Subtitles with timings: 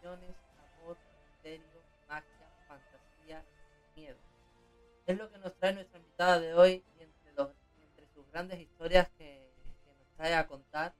[0.00, 0.34] emociones,
[0.80, 0.96] amor,
[1.26, 3.44] misterio, magia, fantasía,
[3.94, 4.16] miedo.
[5.06, 7.50] Es lo que nos trae nuestra invitada de hoy y entre, los,
[7.82, 9.50] entre sus grandes historias que,
[9.98, 10.94] nos trae a contar.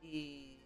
[0.00, 0.58] Y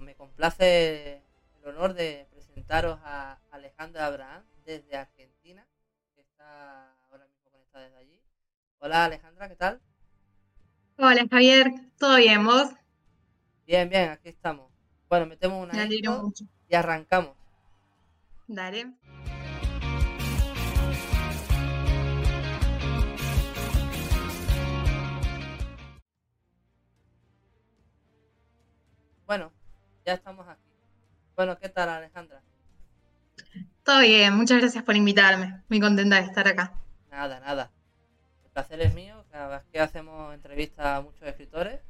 [0.00, 1.22] me complace
[1.62, 5.64] el honor de presentaros a Alejandra Abraham desde Argentina,
[6.16, 8.20] que está ahora mismo conectada desde allí.
[8.80, 9.80] Hola Alejandra, ¿qué tal?
[10.98, 12.70] Hola Javier, ¿todo bien vos?
[13.64, 14.70] Bien, bien, aquí estamos.
[15.08, 15.86] Bueno, metemos una
[16.72, 17.36] y arrancamos.
[18.46, 18.94] Dale.
[29.26, 29.52] Bueno,
[30.06, 30.60] ya estamos aquí.
[31.36, 32.40] Bueno, ¿qué tal Alejandra?
[33.84, 35.62] Todo bien, muchas gracias por invitarme.
[35.68, 36.72] Muy contenta de estar acá.
[37.10, 37.70] Nada, nada.
[38.44, 39.24] El placer es mío.
[39.30, 41.80] Cada vez que hacemos entrevistas a muchos escritores,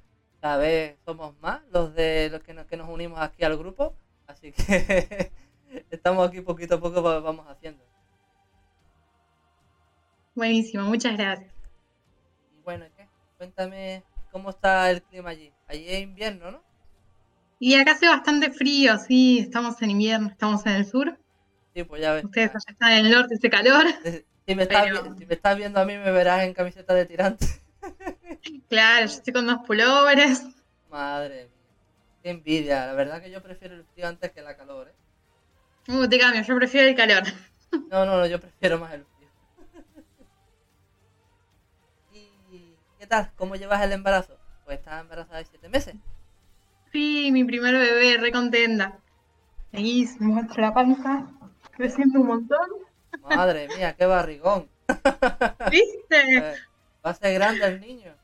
[0.41, 3.95] cada vez somos más los de los que nos, que nos unimos aquí al grupo.
[4.33, 5.31] Así que
[5.91, 7.85] estamos aquí poquito a poco, vamos haciendo.
[10.35, 11.53] Buenísimo, muchas gracias.
[12.65, 13.07] Bueno, ¿qué?
[13.37, 15.53] Cuéntame cómo está el clima allí.
[15.69, 16.63] Allí es invierno, ¿no?
[17.59, 21.19] Y acá hace bastante frío, sí, estamos en invierno, estamos en el sur.
[21.75, 22.25] Sí, pues ya ves.
[22.25, 23.87] Ustedes allá están en el norte, ese calor.
[24.45, 27.47] Si me, estás, viendo a mí, me verás en camiseta de tirante.
[28.69, 30.43] Claro, yo estoy con dos pulóveres.
[30.91, 31.62] Madre mía.
[32.23, 32.87] Qué envidia.
[32.87, 35.93] La verdad que yo prefiero el frío antes que la calor, ¿eh?
[35.93, 37.25] Uh, te cambio, yo prefiero el calor.
[37.91, 39.29] No, no, no, yo prefiero más el frío.
[42.13, 43.33] ¿Y qué tal?
[43.37, 44.37] ¿Cómo llevas el embarazo?
[44.65, 45.97] Pues estás embarazada de siete meses.
[46.93, 48.99] Sí, mi primer bebé, re contenta.
[49.73, 51.27] Ahí se muestra la panza
[51.77, 52.69] creciendo un montón.
[53.23, 54.69] Madre mía, qué barrigón.
[55.71, 55.99] ¿Viste?
[56.15, 56.57] Eh,
[57.05, 58.15] va a ser grande el niño.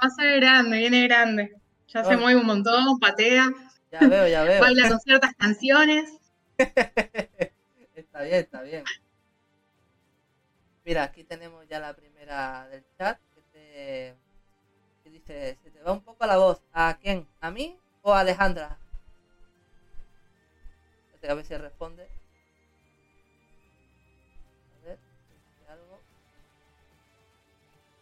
[0.00, 1.60] Va a ser grande, viene grande.
[1.94, 3.52] Ya se mueve un montón, patea.
[3.92, 4.60] Ya veo, ya veo.
[4.60, 6.10] Baila con ciertas canciones.
[7.94, 8.84] está bien, está bien.
[10.84, 13.18] Mira, aquí tenemos ya la primera del chat
[13.52, 14.14] que,
[15.04, 16.60] que dice, se te va un poco la voz.
[16.72, 17.28] ¿A quién?
[17.40, 18.76] ¿A mí o a Alejandra?
[21.26, 22.06] A ver si responde.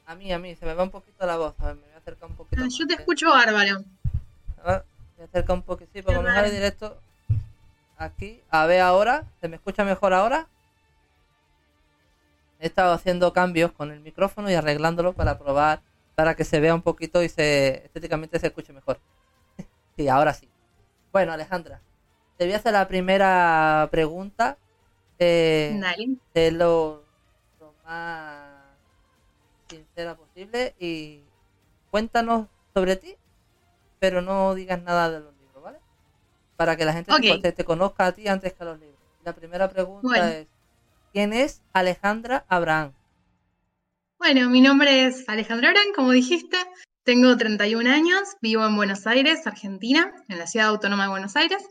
[0.06, 1.54] A mí, a mí, se me va un poquito la voz.
[1.60, 2.62] A ver, me voy a acercar un poquito.
[2.62, 3.84] Ah, yo te escucho bárbaro.
[4.62, 5.90] A ver, me voy a acercar un poquito.
[5.94, 6.98] Sí, porque me sale directo
[7.96, 8.40] aquí.
[8.50, 9.24] A ver ahora.
[9.40, 10.46] ¿Se me escucha mejor ahora?
[12.60, 15.80] He estado haciendo cambios con el micrófono y arreglándolo para probar,
[16.14, 19.00] para que se vea un poquito y se estéticamente se escuche mejor.
[19.96, 20.48] sí, ahora sí.
[21.12, 21.80] Bueno, Alejandra,
[22.38, 24.56] te voy a hacer la primera pregunta.
[25.18, 25.80] Eh,
[26.34, 27.04] de lo
[27.84, 28.48] más
[29.68, 31.20] sincera posible y
[31.92, 33.14] cuéntanos sobre ti,
[34.00, 35.78] pero no digas nada de los libros, ¿vale?
[36.56, 38.98] Para que la gente te, conozca a ti antes que a los libros.
[39.24, 40.48] La primera pregunta es,
[41.12, 42.92] ¿quién es Alejandra Abraham?
[44.18, 46.56] Bueno, mi nombre es Alejandra Abraham, como dijiste,
[47.04, 51.62] tengo 31 años, vivo en Buenos Aires, Argentina, en la ciudad autónoma de Buenos Aires.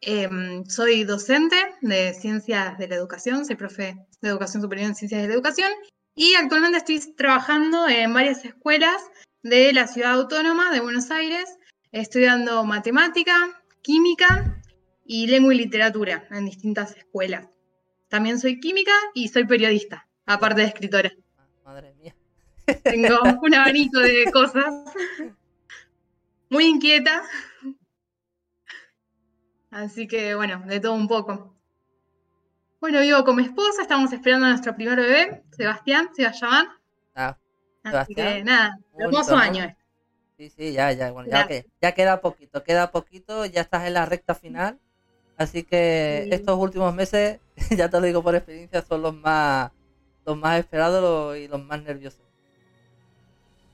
[0.00, 5.22] Em, soy docente de ciencias de la educación, soy profe de educación superior en ciencias
[5.22, 5.72] de la educación
[6.14, 9.02] y actualmente estoy trabajando en varias escuelas
[9.48, 11.58] de la ciudad autónoma de Buenos Aires,
[11.92, 14.60] estudiando matemática, química
[15.04, 17.48] y lengua y literatura en distintas escuelas.
[18.08, 21.12] También soy química y soy periodista, aparte de escritora.
[21.64, 22.16] Madre mía.
[22.82, 24.74] Tengo un abanico de cosas.
[26.50, 27.22] Muy inquieta.
[29.70, 31.56] Así que bueno, de todo un poco.
[32.80, 36.32] Bueno, vivo con mi esposa, estamos esperando a nuestro primer bebé, Sebastián, se va a
[36.32, 36.75] llamar.
[37.94, 39.74] Así que nada, hermoso año.
[40.36, 43.94] Sí, sí, ya, ya, bueno, ya, que, ya queda poquito, queda poquito, ya estás en
[43.94, 44.78] la recta final.
[45.36, 47.40] Así que estos últimos meses,
[47.70, 49.70] ya te lo digo por experiencia, son los más
[50.26, 52.20] los más esperados y los más nerviosos.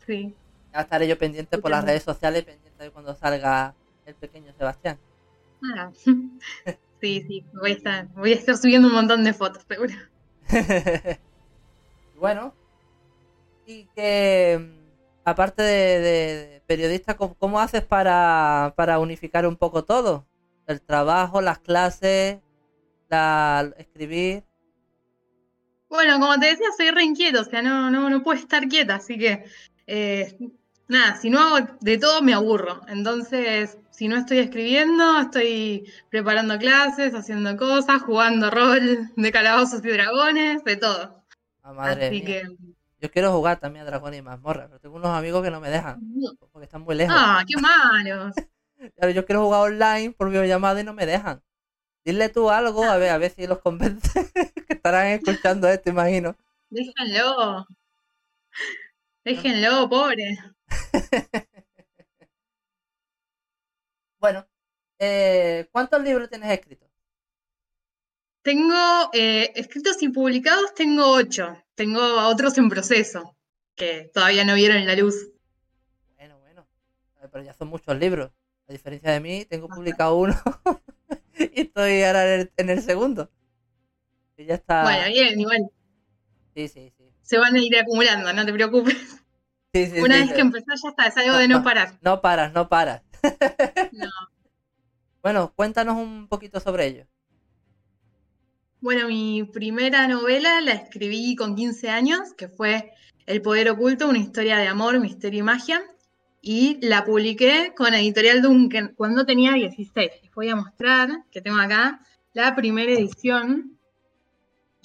[0.07, 0.35] Sí.
[0.73, 3.75] Ya estaré yo pendiente por las redes sociales, pendiente de cuando salga
[4.05, 4.99] el pequeño Sebastián.
[5.77, 5.91] Ah.
[7.03, 9.93] Sí, sí, voy a estar, voy a estar subiendo un montón de fotos, seguro.
[12.17, 12.55] bueno,
[13.67, 20.27] y que mm, aparte de, periodista, ¿cómo, haces para, unificar un poco todo?
[20.67, 22.39] El trabajo, las clases,
[23.09, 24.45] la, escribir.
[25.89, 28.95] Bueno, como te decía, soy re inquieto, o sea, no, no, no puedo estar quieta,
[28.95, 29.45] así que
[29.87, 30.39] eh,
[30.89, 32.81] nada, si no hago de todo me aburro.
[32.89, 39.89] Entonces, si no estoy escribiendo, estoy preparando clases, haciendo cosas, jugando rol de calabozos y
[39.89, 41.23] dragones, de todo.
[41.63, 42.43] Ah, madre Así que
[43.03, 45.69] yo quiero jugar también a Dragones y Mazmorra, pero tengo unos amigos que no me
[45.69, 46.01] dejan,
[46.53, 47.17] porque están muy lejos.
[47.19, 48.33] Ah, qué malos.
[49.15, 51.43] yo quiero jugar online por videollamada y no me dejan.
[52.05, 54.09] Dile tú algo, a ver, a ver si los convence,
[54.69, 56.37] que estarán escuchando esto, imagino.
[56.71, 57.67] Déjenlo.
[59.25, 60.39] Déjenlo, pobre.
[64.21, 64.47] bueno,
[65.01, 66.89] eh, ¿cuántos libros tienes escritos?
[68.43, 71.57] Tengo eh, escritos y publicados, tengo ocho.
[71.83, 73.37] Tengo otros en proceso,
[73.75, 75.33] que todavía no vieron la luz.
[76.17, 76.65] Bueno, bueno.
[77.33, 78.31] Pero ya son muchos libros.
[78.69, 80.41] A diferencia de mí, tengo publicado uno
[81.37, 83.29] y estoy ahora en el, segundo.
[84.37, 84.85] Y ya está.
[84.85, 85.73] Bueno, bien, igual.
[86.55, 87.11] Sí, sí, sí.
[87.23, 88.97] Se van a ir acumulando, no te preocupes.
[89.75, 91.99] Sí, sí, Una vez que empezás ya está, es algo de no, parar.
[92.01, 93.03] No paras, no paras.
[93.91, 94.09] no.
[95.21, 97.07] Bueno, cuéntanos un poquito sobre ello.
[98.83, 102.93] Bueno, mi primera novela la escribí con 15 años, que fue
[103.27, 105.85] El Poder Oculto, una historia de amor, misterio y magia,
[106.41, 110.11] y la publiqué con Editorial Duncan cuando tenía 16.
[110.25, 113.79] Les voy a mostrar que tengo acá la primera edición,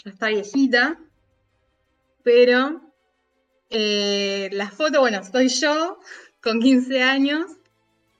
[0.05, 0.99] ya está viejita,
[2.21, 2.93] pero
[3.71, 5.97] eh, la foto, bueno, soy yo
[6.39, 7.47] con 15 años,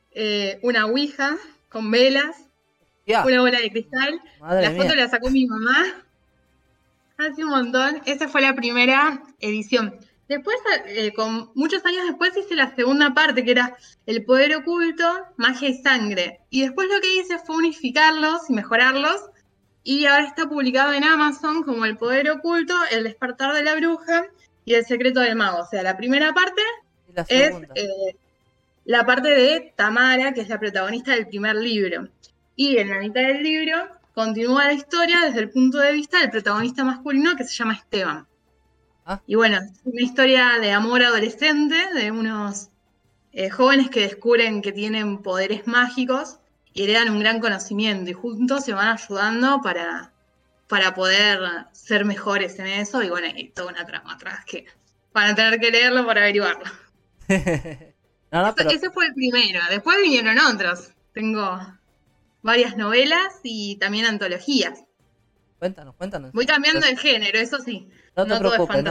[0.10, 1.38] eh, una ouija
[1.70, 2.47] con velas,
[3.08, 4.22] una bola de cristal.
[4.42, 6.04] la foto la sacó mi mamá
[7.18, 8.02] hace un montón.
[8.06, 9.96] Esa fue la primera edición.
[10.28, 10.58] Después,
[10.88, 15.06] eh, con muchos años después, hice la segunda parte, que era El Poder Oculto,
[15.38, 16.42] Magia y Sangre.
[16.50, 19.22] Y después lo que hice fue unificarlos y mejorarlos.
[19.84, 24.26] Y ahora está publicado en Amazon como El Poder Oculto, El Despertar de la Bruja
[24.66, 25.60] y El Secreto del Mago.
[25.60, 26.62] O sea, la primera parte
[27.30, 28.18] es eh,
[28.84, 32.10] la parte de Tamara, que es la protagonista del primer libro.
[32.58, 33.78] Y en la mitad del libro
[34.16, 38.28] continúa la historia desde el punto de vista del protagonista masculino que se llama Esteban.
[39.06, 39.22] Ah.
[39.28, 42.70] Y bueno, es una historia de amor adolescente, de unos
[43.32, 46.40] eh, jóvenes que descubren que tienen poderes mágicos
[46.74, 50.12] y heredan un gran conocimiento y juntos se van ayudando para,
[50.68, 51.40] para poder
[51.74, 53.04] ser mejores en eso.
[53.04, 54.66] Y bueno, hay toda una trama atrás que
[55.14, 56.66] van a tener que leerlo para averiguarlo.
[57.28, 59.60] ese fue el primero.
[59.70, 60.90] Después vinieron otros.
[61.14, 61.77] Tengo
[62.48, 64.86] varias novelas y también antologías.
[65.60, 66.32] Cuéntanos, cuéntanos.
[66.32, 67.90] Voy cambiando el género, eso sí.
[68.16, 68.86] No te preocupes,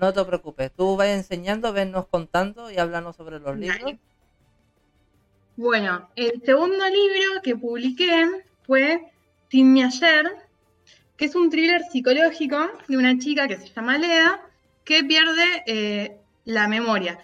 [0.00, 0.70] no, te preocupes.
[0.76, 3.94] Tú vas enseñando, vennos contando y háblanos sobre los libros.
[5.56, 8.30] Bueno, el segundo libro que publiqué
[8.64, 9.10] fue
[9.50, 10.30] Sin mi ayer,
[11.16, 14.40] que es un thriller psicológico de una chica que se llama Lea,
[14.84, 17.18] que pierde eh, la memoria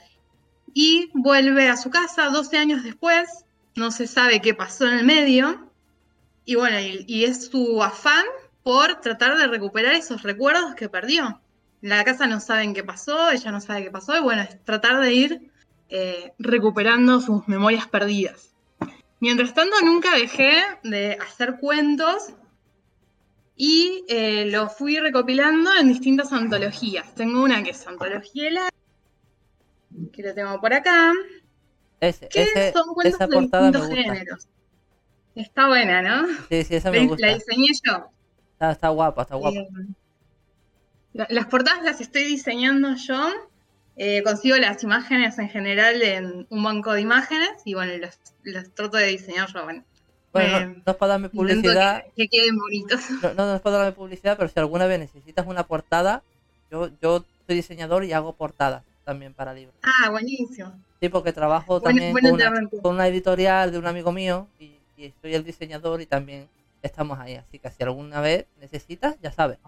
[0.75, 3.45] y vuelve a su casa 12 años después,
[3.76, 5.66] no se sabe qué pasó en el medio,
[6.47, 8.25] y bueno, y, es su afán
[8.62, 11.41] por tratar de recuperar esos recuerdos que perdió.
[11.83, 14.65] En la casa no saben qué pasó, ella no sabe qué pasó, y bueno, es
[14.65, 15.50] tratar de ir
[15.88, 18.55] eh, recuperando sus memorias perdidas.
[19.19, 22.33] Mientras tanto, nunca dejé de hacer cuentos
[23.57, 27.12] y eh, lo fui recopilando en distintas antologías.
[27.15, 28.69] Tengo una que es Antología la
[30.12, 31.12] que lo tengo por acá,
[32.00, 34.49] ese, que son cuentos de distintos géneros.
[35.37, 36.26] Está buena, ¿no?
[36.49, 37.26] Sí, sí, esa me gusta.
[37.26, 38.11] La diseñé yo.
[38.59, 39.59] Está, guapa, está guapa.
[39.59, 43.28] Eh, las portadas las estoy diseñando yo.
[43.99, 48.97] Eh, consigo las imágenes en general en un banco de imágenes y bueno, las, trato
[48.97, 49.64] de diseñar yo.
[49.64, 49.85] Bueno,
[50.33, 52.05] bueno no, es para darme publicidad.
[52.16, 53.00] Que, queden bonitos.
[53.23, 56.23] No, no, es para darme publicidad, pero si alguna vez necesitas una portada,
[56.71, 59.75] yo, yo soy diseñador y hago portadas también para libros.
[59.83, 60.73] Ah, buenísimo.
[61.00, 65.12] Sí, porque trabajo también con, una, con, una, editorial de un amigo mío y y
[65.21, 66.49] soy el diseñador y también
[66.83, 67.35] estamos ahí.
[67.35, 69.59] Así que si alguna vez necesitas, ya sabes.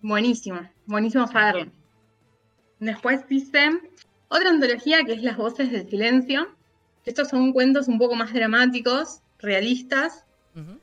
[0.00, 1.72] Buenísimo, buenísimo saberlo.
[2.78, 3.70] Después dice
[4.28, 6.48] otra antología que es Las Voces del Silencio.
[7.04, 10.24] Estos son cuentos un poco más dramáticos, realistas,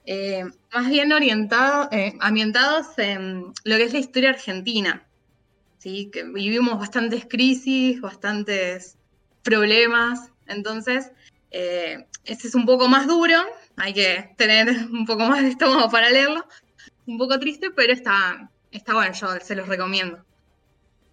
[0.06, 5.06] eh, más bien orientados, eh, ambientados en lo que es la historia argentina.
[5.78, 6.10] ¿sí?
[6.12, 8.98] Que vivimos bastantes crisis, bastantes
[9.44, 10.32] problemas.
[10.48, 11.12] Entonces,
[11.51, 13.36] eh, este es un poco más duro,
[13.77, 16.46] hay que tener un poco más de estómago para leerlo.
[17.05, 20.24] Un poco triste, pero está, está bueno, yo se los recomiendo.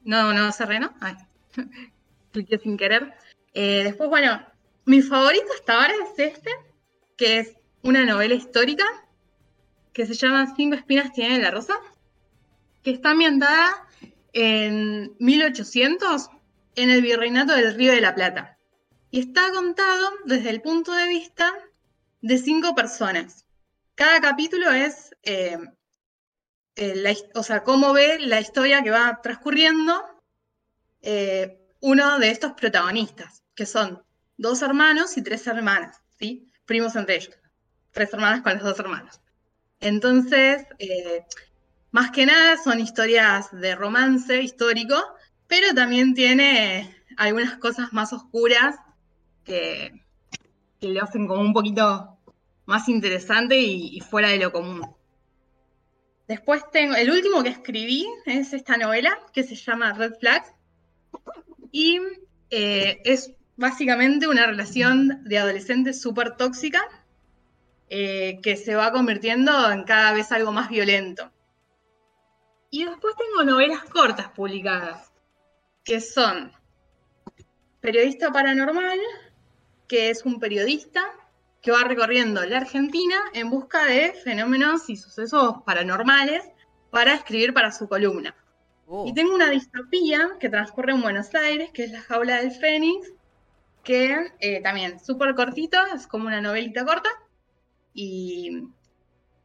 [0.05, 0.95] No, no cerré, ¿no?
[1.01, 1.15] Ay,
[2.33, 3.15] cliqué sin querer.
[3.55, 4.41] Eh, después, bueno,
[4.85, 6.51] mi favorito hasta ahora es este,
[7.17, 8.85] que es una novela histórica
[9.93, 11.75] que se llama Cinco espinas tiene la rosa,
[12.83, 13.89] que está ambientada
[14.33, 16.31] en 1800
[16.77, 18.58] en el virreinato del Río de la Plata.
[19.11, 21.53] Y está contado desde el punto de vista
[22.21, 23.47] de cinco personas.
[23.95, 25.57] Cada capítulo es, eh,
[26.77, 30.05] eh, o sea, cómo ve la historia que va transcurriendo
[31.01, 34.03] eh, uno de estos protagonistas, que son
[34.37, 36.53] dos hermanos y tres hermanas, ¿sí?
[36.67, 37.39] Primos entre ellos.
[37.93, 39.21] Tres hermanas con los dos hermanos.
[39.81, 40.67] Entonces,
[41.93, 45.03] más que nada son historias de romance histórico,
[45.47, 48.77] pero también tiene algunas cosas más oscuras
[49.49, 50.05] que,
[50.79, 52.19] que le hacen como un poquito
[52.67, 54.83] más interesante y, fuera de lo común.
[56.29, 60.53] Después tengo, el último que escribí es esta novela que se llama Red Flags
[61.73, 61.99] y
[62.51, 66.83] eh, es básicamente una relación de adolescentes súper tóxica
[67.89, 71.33] eh, que se va convirtiendo en cada vez algo más violento.
[72.71, 75.11] Y después tengo novelas cortas publicadas,
[75.85, 76.53] que son
[77.81, 78.99] Periodista Paranormal,
[79.89, 81.03] que es un periodista
[81.61, 86.45] que va recorriendo la Argentina en busca de fenómenos y sucesos paranormales
[86.91, 88.35] para escribir para su columna.
[88.87, 89.07] Oh.
[89.07, 93.13] Y tengo una distopía que transcurre en Buenos Aires, que es La Jaula del Fénix,
[93.83, 97.11] que eh, también súper cortito, es como una novelita corta.
[97.93, 98.63] Y,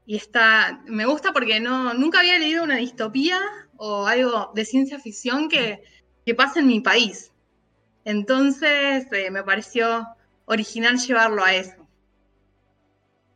[0.05, 3.39] está, me gusta porque no, nunca había leído una distopía
[3.77, 5.81] o algo de ciencia ficción que,
[6.25, 7.31] que pase en mi país.
[8.05, 10.05] Entonces eh, me pareció
[10.45, 11.87] original llevarlo a eso.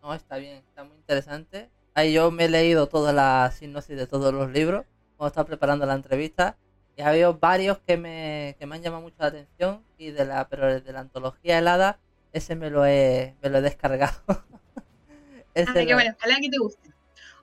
[0.01, 1.69] No, está bien, está muy interesante.
[1.93, 4.85] Ahí yo me he leído toda la sinopsis de todos los libros
[5.17, 6.57] cuando estaba preparando la entrevista
[6.95, 10.25] y ha habido varios que me, que me han llamado mucho la atención y de
[10.25, 11.99] la pero de la antología helada
[12.33, 14.21] ese me lo he, me lo he descargado.
[14.27, 16.91] ah, qué bueno, ojalá que te guste.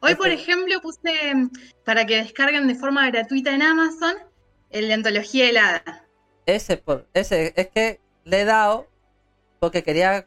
[0.01, 1.51] Hoy, por ejemplo, puse mm,
[1.85, 4.15] para que descarguen de forma gratuita en Amazon
[4.71, 6.07] el de antología helada.
[6.47, 8.89] Ese, por, ese, es que le he dado
[9.65, 10.27] porque quería,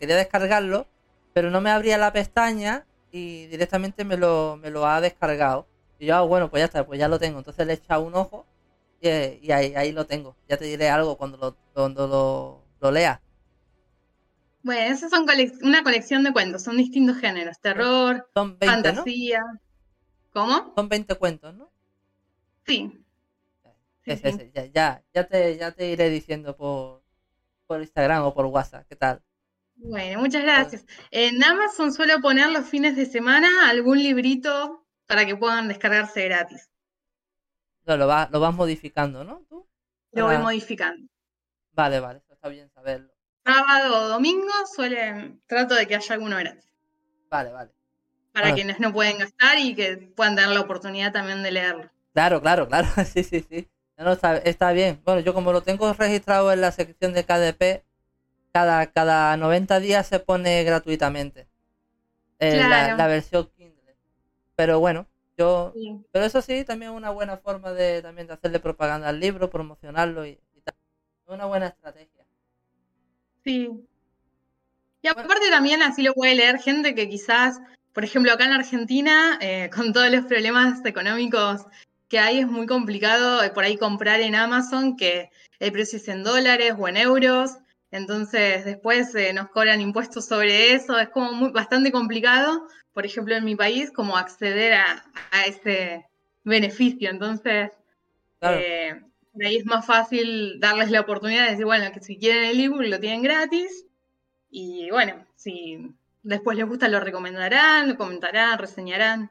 [0.00, 0.86] quería descargarlo,
[1.34, 5.66] pero no me abría la pestaña y directamente me lo, me lo ha descargado.
[5.98, 7.40] Y yo, ah, bueno, pues ya está, pues ya lo tengo.
[7.40, 8.46] Entonces le he echado un ojo
[9.02, 10.34] y, ahí, ahí, lo tengo.
[10.48, 13.20] Ya te diré algo cuando lo, cuando lo, lo lea.
[14.62, 15.26] Bueno, esas son
[15.60, 19.42] una colección de cuentos, son distintos géneros, terror, fantasía.
[20.32, 20.72] ¿Cómo?
[20.74, 21.70] Son 20 cuentos, ¿no?
[22.66, 22.98] Sí.
[24.06, 27.03] Ya, ya, ya, te, ya te iré diciendo por,
[27.74, 28.86] por Instagram o por WhatsApp.
[28.88, 29.20] ¿Qué tal?
[29.74, 30.86] Bueno, muchas gracias.
[31.10, 36.70] En Amazon suelo poner los fines de semana algún librito para que puedan descargarse gratis.
[37.84, 39.44] No, lo, va, lo vas modificando, ¿no?
[39.48, 39.66] ¿Tú?
[40.12, 41.08] Lo voy modificando.
[41.72, 43.12] Vale, vale, está bien saberlo.
[43.44, 46.72] Sábado o domingo suele, trato de que haya alguno gratis.
[47.28, 47.72] Vale, vale.
[48.32, 51.90] Para quienes no pueden gastar y que puedan tener la oportunidad también de leerlo.
[52.12, 52.86] Claro, claro, claro.
[53.04, 53.68] sí, sí, sí.
[53.96, 55.00] No, está, bien.
[55.04, 57.84] Bueno, yo como lo tengo registrado en la sección de KDP,
[58.52, 61.46] cada, cada 90 días se pone gratuitamente
[62.40, 63.96] eh, la, versión Kindle.
[64.56, 65.72] Pero bueno, yo...
[66.10, 69.50] Pero eso sí, también es una buena forma de también de hacerle propaganda al libro,
[69.50, 70.74] promocionarlo y, tal.
[71.26, 72.24] Es una buena estrategia.
[73.44, 73.70] Sí.
[75.02, 77.60] Y aparte también así lo puede leer gente que quizás,
[77.92, 81.66] por ejemplo, acá en Argentina, eh, con todos los problemas económicos
[82.08, 86.08] que hay es muy complicado eh, por ahí comprar en Amazon, que el precio es
[86.08, 87.58] en dólares o en euros,
[87.90, 93.34] entonces después eh, nos cobran impuestos sobre eso, es como muy, bastante complicado, por ejemplo
[93.34, 95.04] en mi país, como acceder a,
[95.46, 96.06] ese
[96.44, 97.70] beneficio, entonces
[98.42, 99.00] eh,
[99.42, 102.82] ahí es más fácil darles la oportunidad de decir, bueno, que si quieren el ebook
[102.82, 103.86] lo tienen gratis,
[104.50, 109.30] y bueno, si después les gusta lo recomendarán, lo comentarán, reseñarán.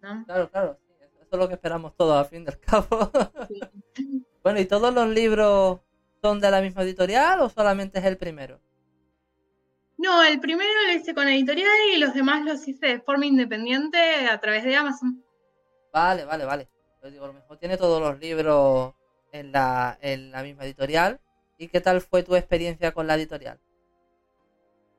[0.00, 0.78] Claro, claro.
[1.26, 2.86] Eso es lo que esperamos todos, a fin del cabo.
[4.44, 5.80] bueno, ¿y todos los libros
[6.22, 8.60] son de la misma editorial o solamente es el primero?
[9.98, 13.98] No, el primero lo hice con editorial y los demás los hice de forma independiente
[14.30, 15.24] a través de Amazon.
[15.92, 16.68] Vale, vale, vale.
[17.00, 18.94] Pues digo, a lo mejor tiene todos los libros
[19.32, 21.20] en la, en la misma editorial.
[21.58, 23.58] ¿Y qué tal fue tu experiencia con la editorial?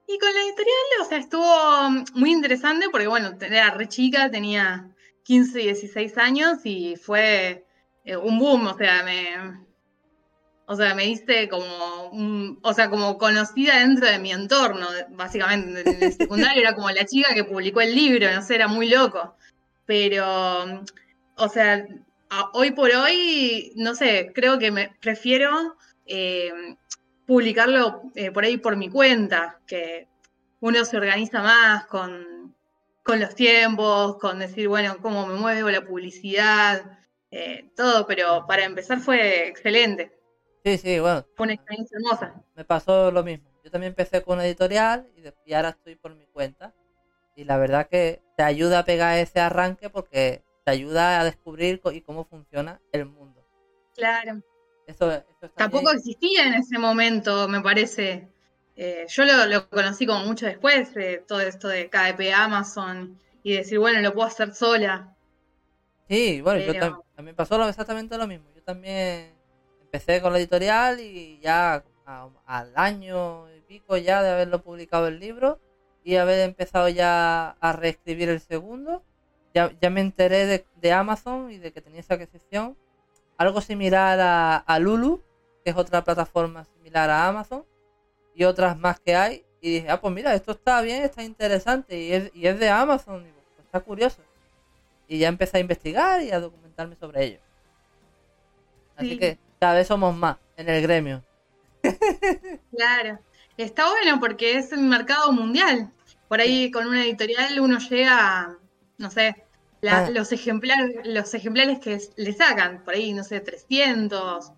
[0.07, 4.93] Y con la editorial, o sea, estuvo muy interesante porque, bueno, era re chica, tenía
[5.27, 7.65] 15, 16 años y fue
[8.05, 9.67] eh, un boom, o sea, me,
[10.65, 15.89] o sea, me hice como, o sea, como conocida dentro de mi entorno, básicamente.
[15.89, 18.87] En el secundario era como la chica que publicó el libro, no sé, era muy
[18.87, 19.35] loco.
[19.85, 20.85] Pero,
[21.35, 21.85] o sea,
[22.53, 26.53] hoy por hoy, no sé, creo que me prefiero eh,
[27.25, 30.07] publicarlo eh, por ahí por mi cuenta, que
[30.61, 32.36] uno se organiza más con,
[33.07, 36.99] con los tiempos, con decir, bueno, cómo me muevo, la publicidad,
[37.31, 40.11] eh, todo, pero para empezar fue excelente.
[40.65, 41.25] Sí, sí, bueno.
[41.37, 42.43] Fue una experiencia hermosa.
[42.53, 43.49] Me pasó lo mismo.
[43.63, 46.73] Yo también empecé con una editorial y, ahora estoy por mi cuenta.
[47.37, 51.81] Y la verdad que te ayuda a pegar ese arranque porque te ayuda a descubrir
[51.93, 53.41] y cómo funciona el mundo.
[53.95, 54.41] Claro.
[54.85, 55.23] Eso,
[55.55, 58.27] Tampoco existía en ese momento, me parece,
[58.77, 63.79] eh, yo lo, conocí como mucho después, de todo esto de KDP Amazon y decir,
[63.79, 65.15] bueno, lo puedo hacer sola.
[66.07, 68.45] Sí, bueno, yo también pasó exactamente lo mismo.
[68.55, 69.33] Yo también
[69.81, 71.83] empecé con la editorial y ya
[72.45, 75.59] al año y pico ya de haberlo publicado el libro
[76.03, 79.03] y haber empezado ya a reescribir el segundo,
[79.53, 82.77] ya, ya me enteré de, de Amazon y de que tenía esa adquisición.
[83.37, 85.23] Algo similar a, a Lulu,
[85.65, 87.65] que es otra plataforma similar a Amazon,
[88.37, 89.43] y otras más que hay.
[89.59, 92.69] Y dije, ah, pues mira, esto está bien, está interesante, y es, y es de
[92.69, 94.21] Amazon, digo, pues está curioso.
[95.07, 97.39] Y ya empecé a investigar y a documentarme sobre ello.
[98.95, 101.23] Así que cada vez somos más en el gremio.
[102.75, 103.19] Claro.
[103.57, 105.91] Está bueno porque es un mercado mundial.
[106.27, 108.55] Por ahí con una editorial uno llega,
[108.99, 109.35] no sé,
[109.89, 110.09] ah.
[110.11, 114.51] los, ejemplares, los ejemplares que le sacan, por ahí, no sé, 300.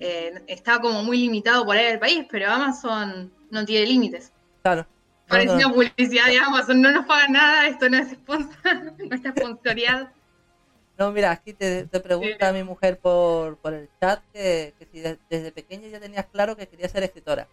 [0.00, 4.32] Eh, está como muy limitado por ahí el país, pero Amazon no tiene límites.
[4.62, 4.86] Claro.
[5.28, 9.30] Parece una publicidad de Amazon, no nos paga nada, esto no es sponsor, no está
[9.30, 10.08] sponsoreado.
[10.98, 15.88] No, mira, aquí te, pregunta mi mujer por, por el chat que, si desde pequeña
[15.88, 17.46] ya tenías claro que quería ser escritora.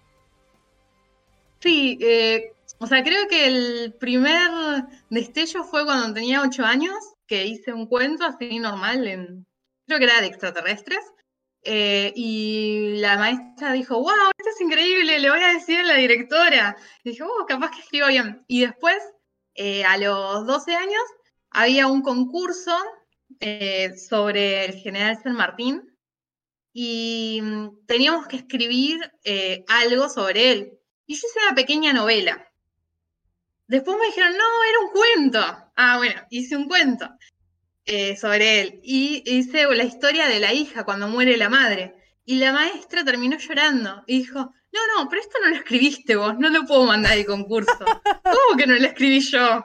[1.60, 4.50] Sí, eh, o sea, creo que el primer
[5.10, 6.96] destello fue cuando tenía ocho años,
[7.28, 9.46] que hice un cuento así normal, en,
[9.86, 11.00] creo que era de extraterrestres,
[11.64, 15.96] eh, y la maestra dijo, wow, esto es increíble, le voy a decir a la
[15.96, 16.78] directora.
[17.04, 18.44] Y dije, oh, capaz que escribo bien.
[18.48, 18.98] Y después,
[19.56, 21.02] eh, a los 12 años,
[21.50, 22.76] había un concurso
[23.40, 25.98] eh, sobre el general San Martín
[26.74, 29.00] y mm, teníamos que escribir
[29.68, 30.80] algo sobre él.
[31.06, 32.44] Y yo hice una pequeña novela.
[33.68, 35.72] Después me dijeron, no, era un cuento.
[35.76, 37.10] Ah, bueno, hice un cuento
[37.88, 38.80] eh, sobre él.
[38.84, 41.96] Y hice la historia de la hija cuando muere la madre.
[42.26, 46.38] Y la maestra terminó llorando y dijo, no, no, pero esto no lo escribiste vos,
[46.38, 47.72] no lo puedo mandar al concurso.
[48.24, 49.64] ¿Cómo que no lo escribí yo?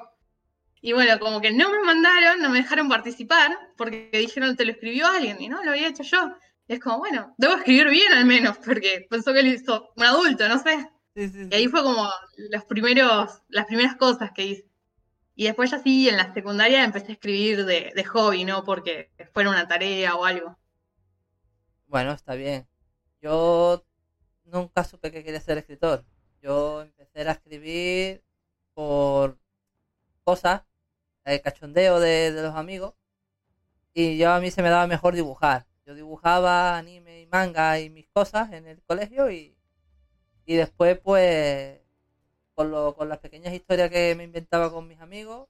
[0.81, 4.73] Y bueno, como que no me mandaron, no me dejaron participar, porque dijeron, te lo
[4.73, 6.35] escribió alguien, y no, lo había hecho yo.
[6.67, 10.49] es como, bueno, debo escribir bien al menos, porque pensó que lo hizo un adulto,
[10.49, 10.89] no sé.
[11.15, 12.09] Y ahí fue como
[12.51, 14.72] los primeros, las primeras cosas que hice.
[15.43, 18.63] Y después ya sí, en la secundaria empecé a escribir de, de hobby, ¿no?
[18.63, 20.57] Porque fuera una tarea o algo.
[21.89, 22.69] Bueno, está bien.
[23.21, 23.85] Yo
[24.45, 26.05] nunca supe que quería ser escritor.
[26.41, 28.23] Yo empecé a escribir
[28.73, 29.37] por
[30.23, 30.63] cosas
[31.25, 32.95] el cachondeo de, los amigos.
[33.95, 35.67] Y yo a mí se me daba mejor dibujar.
[35.85, 39.59] Yo dibujaba anime y manga y mis cosas en el colegio y,
[40.47, 41.82] y después pues
[42.55, 45.49] con, lo, con las pequeñas historias que me inventaba con mis amigos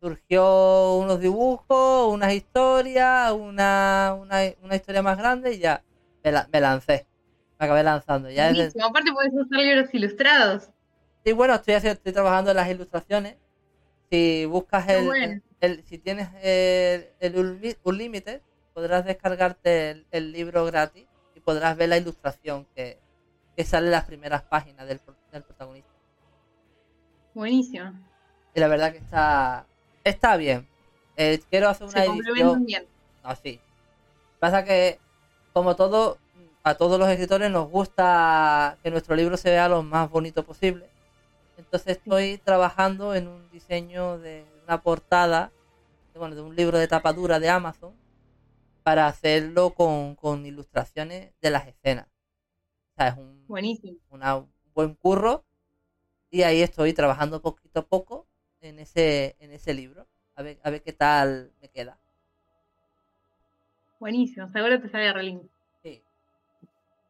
[0.00, 5.82] surgió unos dibujos, unas historias, una, una, historia más grande y ya
[6.22, 7.06] me, lancé.
[7.58, 8.28] Me acabé lanzando.
[8.28, 10.68] Ya Aparte puedes hacer libros ilustrados.
[11.24, 13.36] Sí, bueno, estoy, estoy trabajando en las ilustraciones
[14.10, 18.42] si buscas el, si tienes el, el Unlimited,
[18.74, 22.98] podrás descargarte el, libro gratis y podrás ver la ilustración que,
[23.64, 25.93] sale en las primeras páginas del, protagonista.
[27.34, 27.92] Buenísimo.
[28.54, 29.66] Y la verdad que está
[30.04, 30.68] está bien.
[31.16, 32.64] Eh, quiero hacer una edición.
[32.64, 32.86] Bien.
[33.24, 33.60] No, sí.
[34.38, 34.98] Pasa que,
[35.52, 36.18] como todo,
[36.62, 40.88] a todos los escritores nos gusta que nuestro libro se vea lo más bonito posible.
[41.56, 45.50] Entonces estoy trabajando en un diseño de una portada,
[46.14, 47.94] bueno, de un libro de tapadura de Amazon,
[48.82, 52.06] para hacerlo con, ilustraciones de las escenas.
[52.06, 53.98] O sea, es un, Buenísimo.
[54.10, 55.44] un buen curro
[56.34, 58.26] y ahí estoy trabajando poquito a poco
[58.60, 60.08] en ese, en ese libro.
[60.34, 61.96] A ver, a ver qué tal me queda.
[64.00, 65.40] Buenísimo, seguro te sale re
[65.80, 66.02] Sí.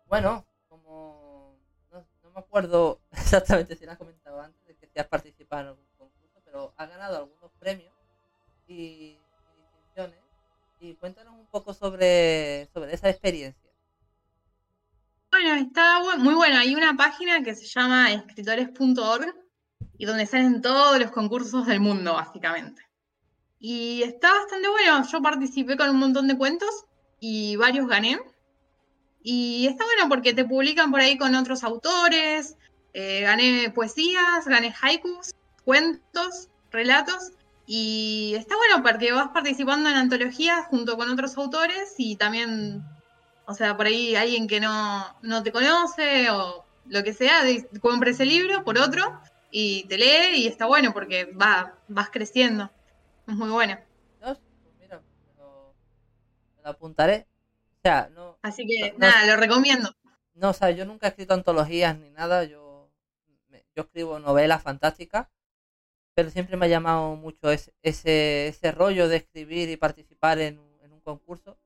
[0.09, 0.45] Bueno,
[2.35, 5.87] me acuerdo exactamente si lo has comentado antes, de que si has participado en algún
[5.97, 7.95] concurso, pero ha ganado algunos premios
[8.67, 9.19] y,
[9.57, 10.19] distinciones.
[10.81, 13.64] Y cuéntanos un poco sobre, sobre esa experiencia.
[15.59, 16.59] Está muy bueno.
[16.59, 19.35] Hay una página que se llama escritores.org
[19.99, 22.83] y donde salen todos los concursos del mundo, básicamente.
[23.59, 25.07] Y está bastante bueno.
[25.11, 26.85] Yo participé con un montón de cuentos
[27.21, 28.19] y varios gané.
[29.23, 32.57] Y está bueno porque te publican por ahí con otros autores.
[32.93, 37.33] Eh, gané poesías, gané haikus, cuentos, relatos.
[37.67, 42.85] Y está bueno porque vas participando en antologías junto con otros autores y también,
[43.47, 47.43] o sea, por ahí alguien que no, no te conoce o lo que sea,
[47.81, 52.71] compra ese libro por otro y te lee y está bueno porque va, vas creciendo.
[53.27, 53.79] Es muy bueno.
[54.21, 54.39] Pues
[54.79, 55.01] mira,
[56.57, 57.27] me lo apuntaré
[58.43, 59.95] Así que nada, lo recomiendo.
[60.35, 62.91] No, o sea, yo nunca he escrito antologías ni nada, yo,
[63.77, 65.29] yo escribo novelas fantásticas
[66.15, 70.61] pero siempre me ha llamado mucho ese, ese, ese rollo de escribir y participar en,
[70.83, 71.59] en un concurso,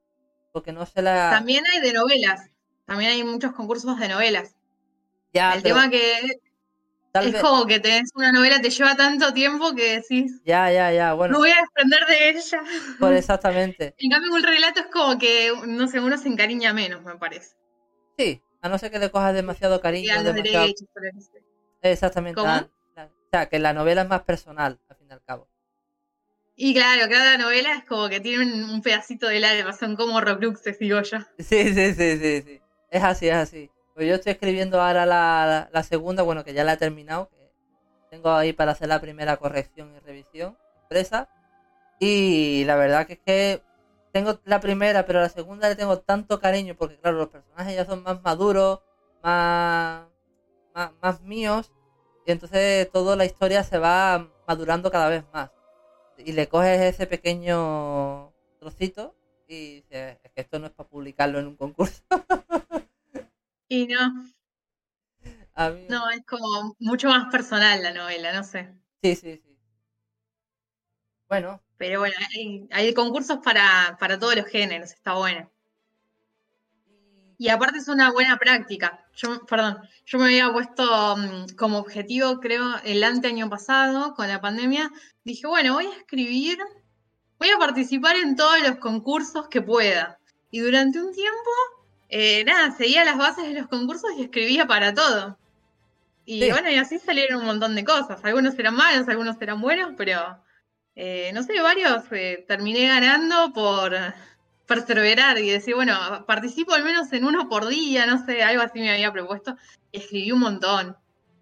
[0.53, 1.31] porque no se la...
[1.31, 2.51] También hay de novelas,
[2.85, 4.55] también hay muchos concursos de novelas.
[5.33, 6.41] Ya, el pero tema que
[7.13, 10.71] tal es vez- como que tenés una novela, te lleva tanto tiempo que decís, Ya,
[10.73, 12.63] ya, ya, no bueno, voy a desprender de ella.
[12.99, 13.95] por exactamente.
[13.99, 17.57] En cambio, un relato es como que, no sé, uno se encariña menos, me parece.
[18.17, 20.65] Sí, a no ser que le cojas demasiado cariño, los demasiado...
[20.67, 20.89] derechos.
[21.83, 22.41] Exactamente.
[22.41, 22.53] ¿Cómo?
[22.57, 25.49] o sea, que la novela es más personal, al fin y al cabo.
[26.61, 30.77] Y claro, cada novela es como que tiene un, pedacito del alma, son como horrocruxes,
[30.81, 31.19] digo yo.
[31.39, 32.61] Sí, sí, sí, sí, sí.
[32.91, 33.71] Es así, es así.
[33.95, 37.31] Pues yo estoy escribiendo ahora la, la- segunda, bueno, que ya la he terminado.
[38.11, 41.29] Tengo ahí para hacer la primera corrección y revisión impresa.
[42.01, 43.63] Y la verdad que es que
[44.13, 47.85] tengo la primera, pero la segunda le tengo tanto cariño porque, claro, los personajes ya
[47.85, 48.81] son más maduros,
[49.23, 50.09] más,
[50.75, 51.71] más, más míos.
[52.27, 55.51] Y entonces toda la historia se va madurando cada vez más.
[56.19, 59.15] Y le coges ese pequeño trocito
[59.47, 62.03] y dices, es que esto no es para publicarlo en un concurso.
[63.69, 64.25] Y no,
[65.55, 68.73] A mí- no, es como mucho más personal la novela, no sé.
[69.03, 69.59] Sí, sí, sí.
[71.29, 75.51] Bueno, Pero bueno, hay, hay concursos para, para todos los géneros, está bueno.
[77.39, 79.05] Y- aparte es una buena práctica.
[79.17, 84.41] Yo, perdón, yo me había puesto mm, como objetivo, creo, el año pasado, con la
[84.41, 84.91] pandemia,
[85.25, 86.59] dije, bueno, voy a escribir,
[87.39, 90.19] voy a participar en todos los concursos que pueda.
[90.51, 91.51] Y durante un tiempo,
[92.09, 95.39] eh, nada, seguía las bases de los concursos y escribía para todo.
[96.25, 96.51] Y Sí.
[96.51, 98.21] bueno, y así salieron un montón de cosas.
[98.25, 100.39] Algunos eran malos, algunos eran buenos, pero
[100.97, 103.95] eh, no sé, varios eh, terminé ganando por
[104.69, 105.95] perseverar y decir, bueno,
[106.27, 109.57] participo al menos en uno por día, no sé, algo así me había propuesto.
[109.91, 110.97] Escribí un montón.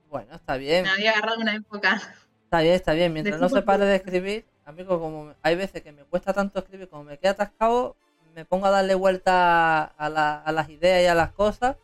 [0.08, 0.84] bueno, está bien.
[0.84, 2.00] Me había agarrado una época.
[2.44, 3.12] Está bien, está bien.
[3.12, 6.88] Mientras no se pare de escribir, amigo, como hay veces que me cuesta tanto escribir,
[6.88, 7.96] como me queda atascado,
[8.34, 11.76] me pongo a darle vuelta a, la- a las ideas y a las cosas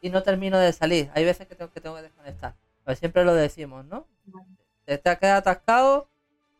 [0.00, 1.10] y no termino de salir.
[1.14, 2.54] Hay veces que tengo que, tengo que desconectar.
[2.84, 4.06] Pero siempre lo decimos, ¿no?
[4.86, 6.08] Te te queda atascado,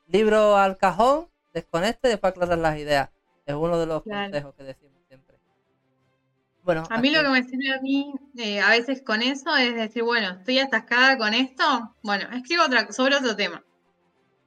[0.09, 3.09] libro al cajón, desconecta y después aclaras las ideas.
[3.47, 4.31] Es uno de los Claro.
[4.31, 5.39] consejos que decimos siempre.
[6.63, 9.75] Bueno, A mí lo que me sirve a mí eh, a veces con eso es
[9.77, 13.63] decir, bueno, estoy atascada con esto, bueno, escribo otra, sobre otro tema.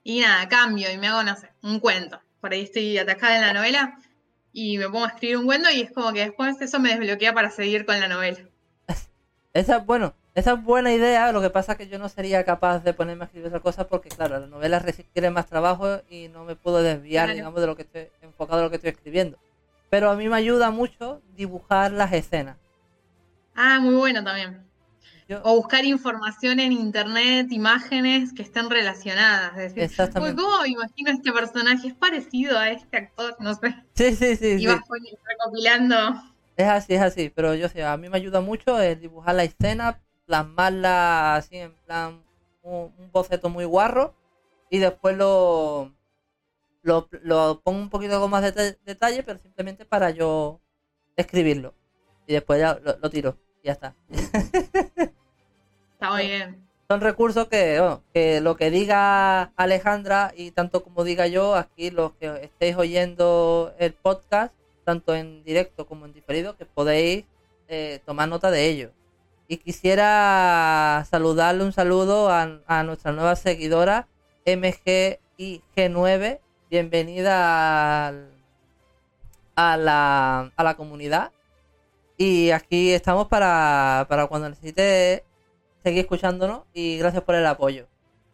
[0.03, 2.21] Y nada, cambio y me hago, no sé, un cuento.
[2.41, 3.97] Por ahí estoy atascada en la novela
[4.53, 7.33] y me pongo a escribir un cuento y es como que después eso me desbloquea
[7.33, 8.39] para seguir con la novela.
[9.53, 12.79] Esa, bueno, esa es buena idea, lo que pasa es que yo no sería capaz
[12.83, 16.45] de ponerme a escribir otra cosa porque, claro, la novela requiere más trabajo y no
[16.45, 17.35] me puedo desviar, Claro.
[17.37, 19.37] digamos, de lo que estoy enfocado en lo que estoy escribiendo.
[19.89, 22.57] Pero a mí me ayuda mucho dibujar las escenas.
[23.55, 24.63] Ah, muy bueno también.
[25.27, 29.51] Yo- O buscar información en internet, imágenes que estén relacionadas.
[29.51, 30.41] Es decir, Exactamente.
[30.41, 31.87] "Uy, ¿cómo imagino este personaje?
[31.89, 33.75] Es parecido a este actor, no sé.
[33.93, 34.79] Sí, sí, sí, Y vas
[35.27, 35.95] recopilando.
[36.55, 37.31] Es así, es así.
[37.35, 41.73] Pero yo sé, a mí me ayuda mucho el dibujar la escena, plasmarla así en
[41.85, 42.23] plan
[42.61, 44.13] un, un boceto muy guarro
[44.69, 45.91] y después lo,
[46.83, 50.61] lo, lo pongo un poquito con más deta- detalle, pero simplemente para yo
[51.17, 51.73] escribirlo.
[52.27, 53.37] Y después ya lo, lo tiro.
[53.63, 53.95] Y ya está.
[55.93, 56.63] Está muy bien.
[56.87, 61.89] Son recursos que, bueno, que lo que diga Alejandra y tanto como diga yo, aquí
[61.89, 64.53] los que estéis oyendo el podcast,
[64.85, 67.25] tanto en directo como en diferido, que podéis
[67.67, 68.91] eh, tomar nota de ello.
[69.51, 74.07] Y quisiera saludarle un saludo a, nuestra nueva seguidora,
[74.45, 76.39] MGIG9.
[76.69, 78.09] Bienvenida
[79.55, 81.31] a, la, a la comunidad.
[82.15, 85.23] Y aquí estamos para, para cuando necesites
[85.83, 87.87] seguir escuchándonos y gracias por el apoyo.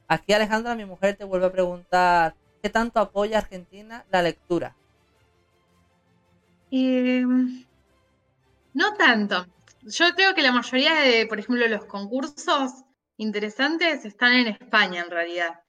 [0.09, 4.75] Aquí Alejandra, mi mujer, te vuelve a preguntar ¿qué tanto apoya Argentina la lectura?
[6.71, 7.23] Eh,
[8.73, 9.45] no tanto.
[9.87, 12.71] Yo creo que la mayoría de, por ejemplo, los concursos
[13.17, 15.59] interesantes están en España en realidad.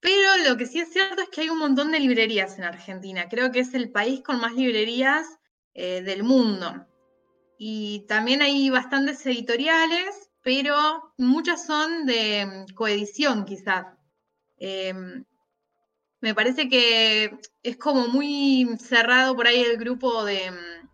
[0.00, 3.28] Pero lo que sí es cierto es que hay un montón de librerías en Argentina.
[3.28, 5.26] Creo que es el país con más librerías
[5.74, 6.86] eh, del mundo.
[7.58, 13.86] Y también hay bastantes editoriales, pero muchas son de mm, coedición quizás.
[14.56, 15.24] Em,
[16.20, 20.88] me parece que es como muy cerrado por ahí el grupo de, mm,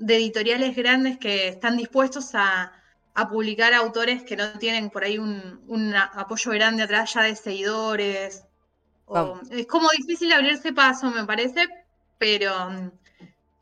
[0.00, 2.72] de editoriales grandes que están dispuestos a,
[3.14, 7.36] a publicar autores que no tienen por ahí un, un apoyo grande atrás ya de
[7.36, 8.44] seguidores.
[9.06, 11.66] O- es como difícil abrirse paso, me parece,
[12.18, 12.92] pero, mm,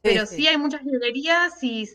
[0.02, 0.46] pero sí.
[0.46, 1.86] hay muchas librerías y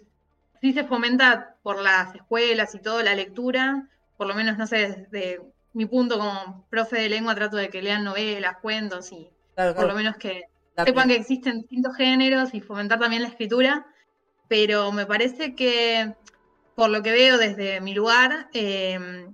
[0.61, 5.07] sí se fomenta por las escuelas y todo la lectura, por lo menos, no sé,
[5.11, 5.41] desde
[5.73, 9.29] mi punto como profe de lengua, trato de que lean novelas, cuentos y
[9.73, 10.43] por lo menos que
[10.85, 13.85] sepan que existen distintos géneros y fomentar también la escritura.
[14.53, 16.13] Pero me parece que,
[16.75, 19.33] por lo que veo desde mi lugar em,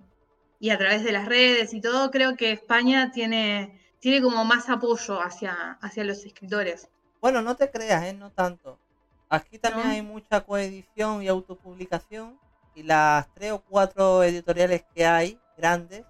[0.61, 4.69] y a través de las redes y todo, creo que España tiene, tiene como más
[4.69, 6.87] apoyo hacia, hacia los escritores.
[7.19, 8.13] Bueno, no te creas, ¿eh?
[8.13, 8.79] no tanto.
[9.27, 12.39] Aquí también hay mucha coedición y autopublicación
[12.73, 16.05] y las tres o cuatro editoriales que hay grandes,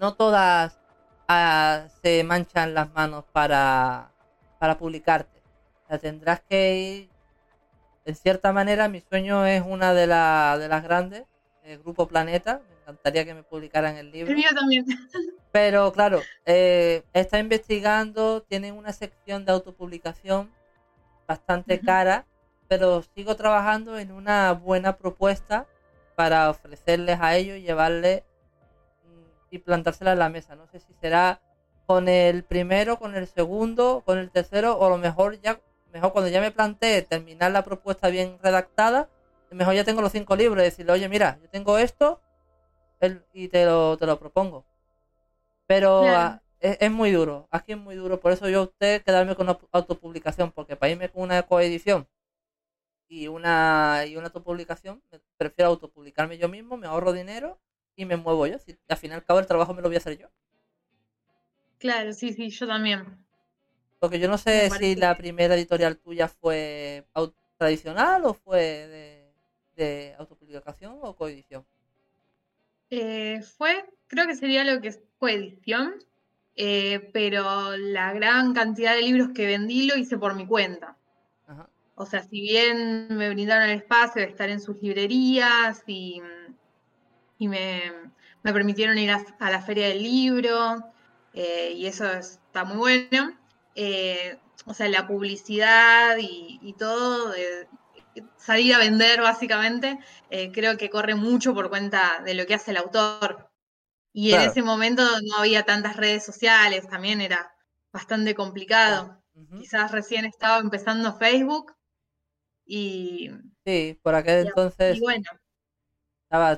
[0.00, 0.78] no todas
[1.28, 4.10] ah, se manchan las manos para,
[4.58, 5.42] para publicarte.
[5.90, 7.17] O tendrás que ir,
[8.08, 10.06] en cierta manera, mi sueño es una de, de
[10.68, 11.24] las grandes,
[11.62, 14.30] el Grupo Planeta, me encantaría que me publicaran el libro.
[14.30, 14.86] El mío también.
[15.52, 20.50] Pero claro, eh, está investigando, tienen una sección de autopublicación
[21.26, 22.24] bastante cara,
[22.66, 25.66] pero sigo trabajando en una buena propuesta
[26.16, 28.22] para ofrecerles a ellos y llevarles
[29.04, 30.56] mm, y plantársela en la mesa.
[30.56, 31.42] No sé si será
[31.84, 35.60] con el primero, con el segundo, con el tercero, o a lo mejor ya,
[35.92, 39.08] mejor cuando ya me planteé terminar la propuesta bien redactada,
[39.50, 42.20] mejor ya tengo los cinco libros y decirle, oye, mira, yo tengo esto
[43.32, 44.64] y te lo, te lo propongo.
[45.66, 49.34] Pero ah, es, muy duro, aquí es muy duro, por eso yo a usted quedarme
[49.34, 52.08] con una autopublicación, porque para irme con una coedición
[53.06, 55.02] y una y una autopublicación,
[55.36, 57.58] prefiero autopublicarme yo mismo, me ahorro dinero
[57.96, 58.58] y me muevo yo.
[58.58, 60.28] Si, al final cabo el trabajo me lo voy a hacer yo.
[61.78, 63.27] Claro, sí, sí, yo también.
[63.98, 67.06] Porque yo no sé si la primera editorial tuya fue
[67.56, 69.32] tradicional o fue de,
[69.76, 71.64] de autopublicación o coedición.
[72.90, 75.94] Eh, fue, creo que sería lo que fue edición,
[76.56, 80.96] eh, pero la gran cantidad de libros que vendí lo hice por mi cuenta.
[82.00, 86.22] O sea, si bien me brindaron el espacio de estar en sus librerías y,
[87.38, 87.92] y me,
[88.42, 90.76] permitieron ir a, la feria del libro,
[91.34, 93.36] eh, y eso está muy bueno.
[94.66, 97.32] O sea, la publicidad y, todo,
[98.36, 99.98] salir a vender básicamente,
[100.52, 103.48] creo que corre mucho por cuenta de lo que hace el autor.
[104.12, 107.52] Y en ese momento no había tantas redes sociales, también era
[107.92, 109.22] bastante complicado.
[109.56, 111.72] Quizás recién estaba empezando Facebook
[112.66, 113.30] y...
[113.64, 114.96] Sí, por aquel entonces...
[114.96, 115.30] Y bueno.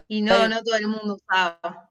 [0.09, 1.91] y no, no todo el mundo usaba.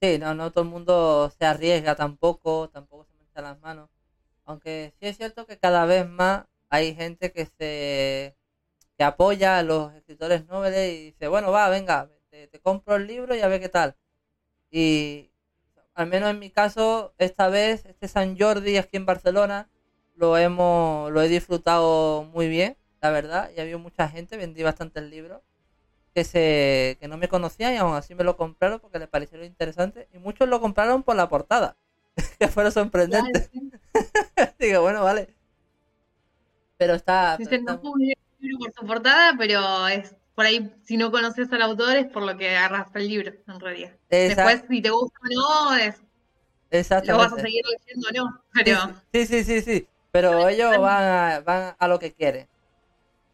[0.00, 3.90] Sí, no, no todo el mundo se arriesga tampoco, tampoco se mete las manos.
[4.50, 8.36] Aunque sí es cierto que cada vez más hay gente que se
[8.98, 13.06] que apoya a los escritores noveles y dice, bueno, va, venga, te, te compro el
[13.06, 13.96] libro y a ver qué tal.
[14.70, 15.30] Y
[15.94, 19.68] al menos en mi caso, esta vez, este San Jordi aquí en Barcelona,
[20.16, 23.50] lo hemos, lo he disfrutado muy bien, la verdad.
[23.56, 25.42] Y había mucha gente, vendí bastantes libros
[26.14, 29.46] que se, que no me conocían y aún así me lo compraron porque les parecieron
[29.46, 30.08] interesante.
[30.12, 31.76] Y muchos lo compraron por la portada,
[32.38, 33.50] que fueron sorprendentes.
[34.58, 35.34] Digo, bueno, vale.
[36.76, 37.38] Pero está.
[37.38, 37.94] no
[38.38, 42.22] libro por su portada, pero es por ahí, si no conoces al autor, es por
[42.22, 43.92] lo que agarras el libro, en realidad.
[44.08, 46.00] Después, si te gusta o no, es,
[47.06, 48.42] lo vas a seguir leyendo o no.
[48.54, 48.78] Pero...
[49.12, 52.48] Sí, sí, sí, sí, Pero ellos van a, van a lo que quieren.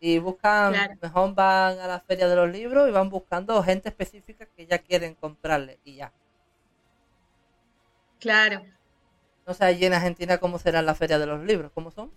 [0.00, 4.46] Y buscan, mejor van a la feria de los libros y van buscando gente específica
[4.46, 6.12] que ya quieren comprarle y ya.
[8.18, 8.64] Claro.
[9.46, 12.10] No sé allí en Argentina cómo será la feria de los libros, ¿cómo son?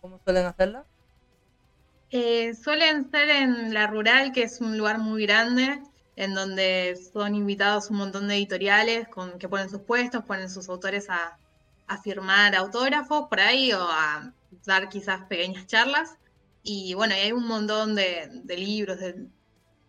[0.00, 0.84] ¿Cómo suelen hacerla?
[2.10, 5.80] Eh, suelen ser en la rural, que es un lugar muy grande,
[6.16, 10.68] en donde son invitados un montón de editoriales con, que ponen sus puestos, ponen sus
[10.68, 11.38] autores a,
[12.02, 14.32] firmar autógrafos por ahí o a
[14.64, 16.16] dar quizás pequeñas charlas.
[16.62, 18.98] Y bueno, hay un montón de, libros,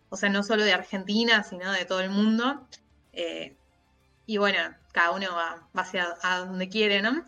[0.08, 2.66] o sea, no solo de Argentina, sino de todo el mundo.
[3.12, 3.56] Eh,
[4.26, 4.58] y bueno,
[4.92, 7.24] cada uno va, hacia a donde quiere, ¿no?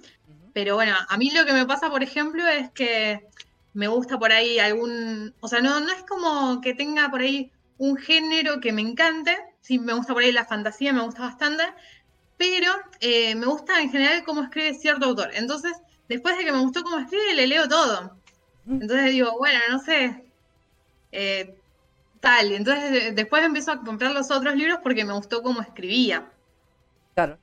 [0.53, 3.27] Pero bueno, a mí lo que me pasa, por ejemplo, es que
[3.75, 7.53] me gusta por ahí algún, o sea, no, no es como que tenga por ahí
[7.79, 11.65] un género que me encante, sí me gusta por ahí la fantasía, me gusta bastante,
[12.37, 15.31] pero eh, me gusta en general cómo escribe cierto autor.
[15.35, 15.73] Entonces,
[16.09, 18.17] después de que me gustó cómo escribe, le leo todo.
[18.67, 20.25] Entonces digo, bueno, no sé,
[21.13, 21.55] eh,
[22.21, 22.53] tal.
[22.53, 26.31] Entonces después empiezo a comprar los otros libros porque me gustó cómo escribía.
[27.19, 27.37] Claro.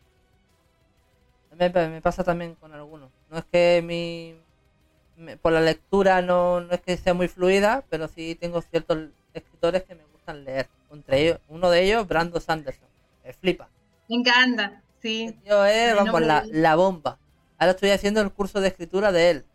[1.59, 3.09] Me, me pasa también con algunos.
[3.29, 8.07] No es que mi, por la lectura no, no es que sea muy fluida, pero
[8.07, 10.69] sí tengo ciertos escritores que me gustan leer.
[10.89, 12.87] Entre ellos, uno de ellos, Brando Sanderson.
[13.25, 13.67] Me flipa.
[14.07, 15.35] Me encanta, sí.
[15.45, 17.17] Yo es, vamos, la, la, bomba.
[17.57, 19.45] Ahora estoy haciendo el curso de escritura de él.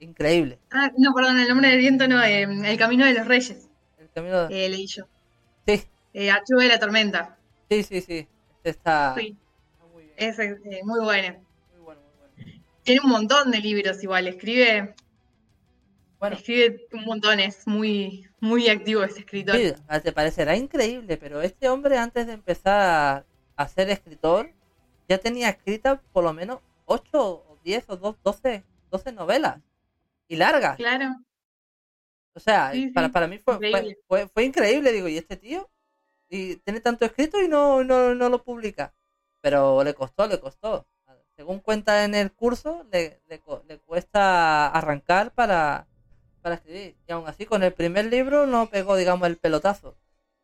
[0.00, 0.58] Increíble.
[0.70, 3.70] Ah, no, perdón, el nombre del viento no, eh, El Camino de los Reyes.
[3.98, 4.66] El Camino de...
[4.66, 5.06] Eh, leí yo.
[5.66, 5.82] Sí.
[6.12, 7.38] Eh, Archivo de la Tormenta.
[7.70, 8.28] Sí, sí, sí.
[8.58, 9.14] Este está...
[9.16, 9.34] Sí.
[10.28, 11.44] Es eh, muy bueno.
[11.72, 12.62] Muy bueno, muy bueno.
[12.84, 14.94] Tiene un montón de libros igual, escribe.
[16.20, 16.36] Bueno.
[16.36, 19.56] Escribe un montón, es muy, muy activo ese escritor.
[19.56, 19.72] Sí,
[20.04, 24.52] te parecerá increíble, pero este hombre antes de empezar a ser escritor
[25.08, 29.58] ya tenía escritas por lo menos 8 o 10 o 12, 12 novelas
[30.28, 30.76] y largas.
[30.76, 31.16] Claro.
[32.34, 33.98] O sea, Sí, para, sí, para mí fue fue, increíble.
[34.06, 35.68] fue, fue increíble, digo, ¿y este tío?
[36.28, 38.94] Y tiene tanto escrito y no, no, no lo publica.
[39.42, 40.86] Pero le costó, le costó.
[41.36, 43.40] Según cuenta en el curso, le, le,
[43.80, 45.86] cuesta arrancar para,
[46.40, 46.96] para escribir.
[47.06, 49.96] Y aún así, con el primer libro no pegó, digamos, el pelotazo.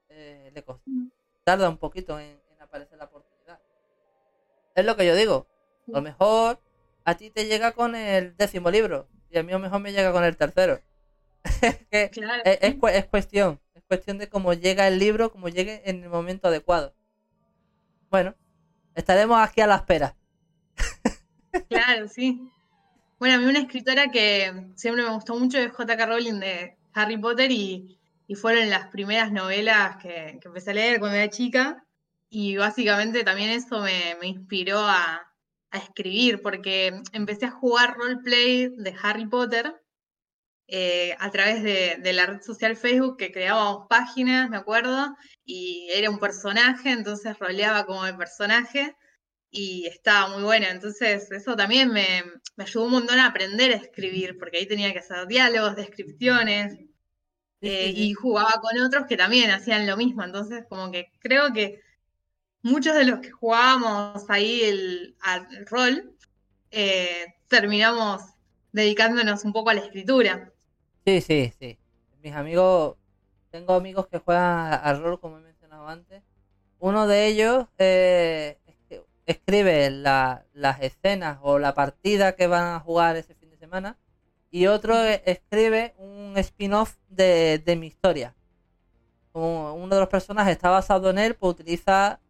[0.08, 0.82] Eh, le costó.
[0.90, 1.08] Mm.
[1.44, 3.60] Tarda un poquito en, en aparecer la oportunidad.
[4.74, 5.46] Es lo que yo digo.
[5.88, 6.58] A lo mejor
[7.04, 9.92] a ti te llega con el décimo libro y a mí a lo mejor me
[9.92, 10.80] llega con el tercero.
[11.62, 12.42] Es que Claro.
[12.44, 16.08] es, es es cuestión, es cuestión de cómo llega el libro, cómo llegue en el
[16.10, 16.94] momento adecuado.
[18.10, 18.34] Bueno,
[19.00, 20.14] estaremos aquí a la espera.
[21.68, 22.50] Claro, sí.
[23.18, 26.06] Bueno, a mí una escritora que siempre me gustó mucho es J.K.
[26.06, 27.94] Rowling de Harry Potter y,
[28.36, 31.82] fueron las primeras novelas que, que empecé a leer cuando era chica
[32.28, 35.28] y básicamente también eso me, me inspiró a,
[35.70, 39.74] a escribir porque empecé a jugar roleplay de Harry Potter
[40.68, 45.88] eh, a través de, de la red social Facebook que creábamos páginas, me acuerdo, y
[45.92, 48.94] era un personaje, entonces roleaba como el personaje
[49.50, 50.68] y estaba muy buena.
[50.70, 52.22] Entonces, eso también me,
[52.56, 56.76] me ayudó un montón a aprender a escribir, porque ahí tenía que hacer diálogos, descripciones,
[57.60, 60.22] eh, y jugaba con otros que también hacían lo mismo.
[60.22, 61.80] Entonces, como que creo que
[62.62, 66.14] muchos de los que jugábamos ahí el, al rol,
[66.70, 68.22] eh, terminamos
[68.72, 70.52] dedicándonos un poco a la escritura.
[71.08, 71.78] Sí, sí, sí.
[72.22, 72.96] Mis amigos,
[73.50, 76.22] tengo amigos que juegan a- al rol, como he mencionado antes.
[76.78, 78.58] Uno de ellos eh,
[79.24, 83.96] escribe la- las escenas o la partida que van a jugar ese fin de semana.
[84.50, 88.34] Y otro eh, escribe un spin-off de, de mi historia.
[89.32, 92.20] Como uno de los personajes está basado en él, pues utiliza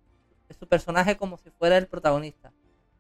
[0.56, 2.52] su personaje como si fuera el protagonista.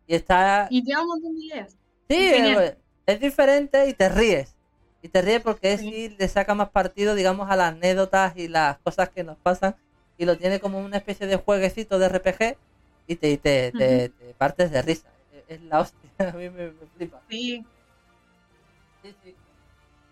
[0.08, 1.72] Y está Y te ideas.
[2.08, 4.57] Sí, eh, es diferente y te ríes.
[5.02, 5.90] Y te ríes porque es Sí.
[5.90, 9.76] sí le saca más partido, digamos, a las anécdotas y las cosas que nos pasan.
[10.16, 12.58] Y lo tiene como una especie de jueguecito de RPG
[13.06, 15.08] y te, y te, te- te partes de risa.
[15.46, 17.22] Es- la hostia, a mí me, me flipa.
[17.28, 17.64] Sí,
[19.02, 19.36] Sí, sí.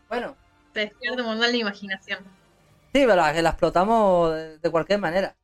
[0.09, 0.37] Bueno,
[0.73, 2.25] te despierta un montón la imaginación.
[2.93, 5.37] sí, pero que la explotamos de, de cualquier manera.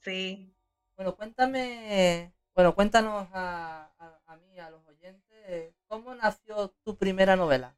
[0.00, 0.52] Sí.
[0.96, 7.36] Bueno, cuéntame, bueno, cuéntanos a, a, a mí, a los oyentes, ¿cómo nació tu primera
[7.36, 7.77] novela?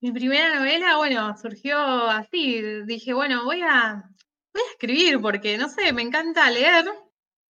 [0.00, 2.62] Mi primera novela, bueno, surgió así.
[2.86, 4.04] Dije, bueno, voy a,
[4.52, 6.86] voy a escribir porque, no sé, me encanta leer.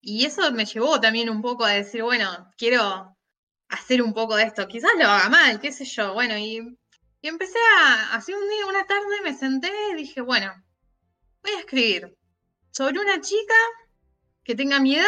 [0.02, 3.18] Y eso me llevó también un poco a decir, bueno, quiero
[3.68, 4.68] hacer un poco de esto.
[4.68, 6.14] Quizás lo haga mal, qué sé yo.
[6.14, 6.60] Bueno, y,
[7.22, 10.54] y empecé a, así un día, una tarde, me senté y dije, bueno,
[11.44, 12.18] voy a escribir
[12.72, 13.56] sobre una chica
[14.44, 15.06] que tenga mi edad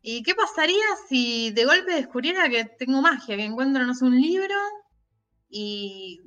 [0.00, 4.20] y qué pasaría si de golpe descubriera que tengo magia, que encuentro, no sé, un
[4.20, 4.54] libro
[5.48, 6.20] y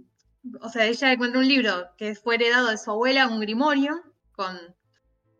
[0.62, 4.58] o sea, ella encuentra un libro que fue heredado de su abuela, un grimorio, con,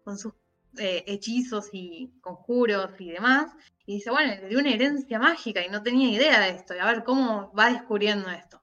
[0.04, 0.34] con sus
[0.78, 3.52] eh, hechizos y conjuros y demás.
[3.86, 6.76] Y dice, bueno, le dio una herencia mágica y no tenía idea de esto.
[6.76, 8.62] Y a ver cómo va descubriendo esto.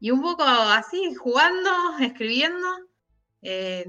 [0.00, 1.70] Y un poco así, jugando,
[2.00, 2.68] escribiendo.
[3.42, 3.84] Eh,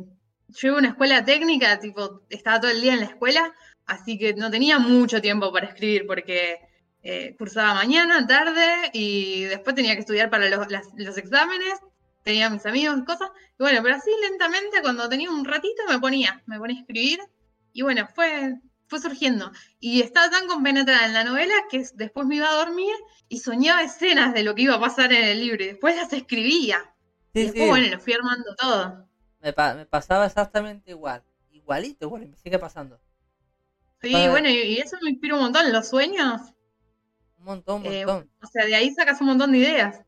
[0.47, 3.53] yo iba a una escuela técnica, tipo, estaba todo el día en la escuela,
[3.85, 6.59] así que no tenía mucho tiempo para escribir porque
[7.05, 11.79] eh, cursaba mañana, tarde y después tenía que estudiar para los, las- los exámenes,
[12.23, 13.29] tenía mis amigos y cosas.
[13.59, 17.19] Y bueno, pero así lentamente cuando tenía un ratito me ponía, me ponía a escribir
[17.73, 18.55] y bueno, fue,
[18.87, 19.51] fue surgiendo.
[19.79, 22.93] Y estaba tan compenetrada en la novela que después me iba a dormir
[23.29, 26.11] y soñaba escenas de lo que iba a pasar en el libro y después las
[26.13, 26.77] escribía.
[27.35, 27.69] y después, sí.
[27.69, 29.07] bueno, lo fui armando todo.
[29.39, 31.23] Me, pa- me pasaba exactamente igual.
[31.51, 32.99] Igualito, igual, me sigue pasando.
[34.01, 35.71] Sí, bueno, y, y eso me inspira un montón.
[35.73, 36.41] Los sueños,
[37.45, 38.29] Un montón, un eh, montón.
[38.41, 40.01] o sea, de ahí sacas un montón de ideas.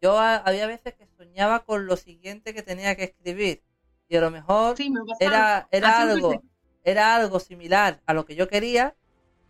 [0.00, 3.62] Yo a- había veces que soñaba con lo siguiente que tenía que escribir.
[4.08, 5.18] Y a lo mejor Sí, me pasaba.
[5.20, 6.42] era, era algo,
[6.84, 8.94] era algo similar a lo que yo quería,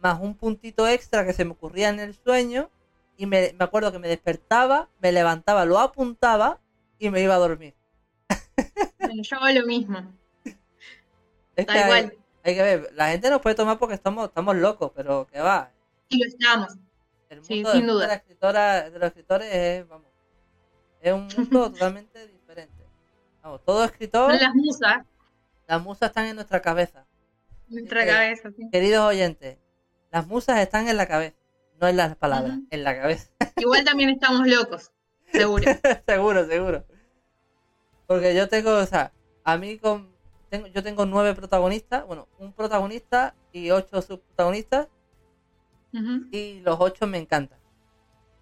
[0.00, 2.70] más un puntito extra que se me ocurría en el sueño.
[3.16, 6.60] Y me, me acuerdo que me despertaba, me levantaba, lo apuntaba
[6.98, 7.74] y me iba a dormir.
[8.98, 10.12] Bueno, yo hago lo mismo.
[11.56, 12.12] Es que Tal hay,
[12.44, 15.70] hay que ver, la gente nos puede tomar porque estamos, estamos locos, pero que va.
[16.08, 16.76] Y lo estamos.
[17.28, 18.02] El Sí, mundo, sin duda.
[18.02, 20.06] de, la escritora, de los escritores es, vamos,
[21.00, 22.84] es un mundo totalmente diferente.
[23.42, 25.04] Vamos, todo escritor, Son las musas
[25.66, 27.04] las musas están en nuestra cabeza.
[27.68, 28.50] en nuestra Eh, cabeza.
[28.56, 28.68] sí.
[28.72, 29.58] Queridos oyentes,
[30.10, 31.36] Las musas están en la cabeza,
[31.78, 33.28] no en las palabras, en la cabeza.
[33.56, 34.90] Igual también estamos locos,
[35.30, 35.64] seguro.
[36.06, 36.84] seguro, seguro.
[38.06, 39.12] Porque yo tengo, o sea,
[39.44, 40.10] a mí con,
[40.48, 44.88] tengo, yo tengo nueve protagonistas, bueno, un protagonista y ocho subprotagonistas,
[46.30, 47.58] Y los ocho me encantan.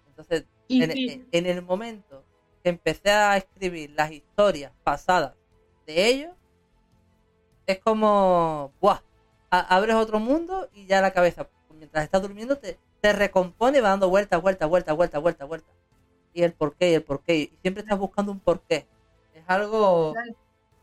[0.07, 2.23] Entonces, en, el momento
[2.63, 5.35] que empecé a escribir las historias pasadas
[5.85, 6.33] de ellos,
[7.65, 9.01] es como, ¡buah!
[9.49, 13.89] A- abres otro mundo y ya la cabeza, mientras estás durmiendo, te, te recompone va
[13.89, 15.75] dando vueltas, vueltas, vueltas, vueltas, vueltas, vueltas.
[16.33, 17.35] Y el porqué, y el porqué.
[17.35, 18.85] Y siempre estás buscando un porqué.
[19.33, 20.13] Es algo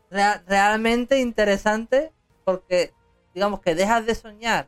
[0.09, 2.11] realmente interesante
[2.43, 2.93] porque,
[3.33, 4.67] digamos que dejas de soñar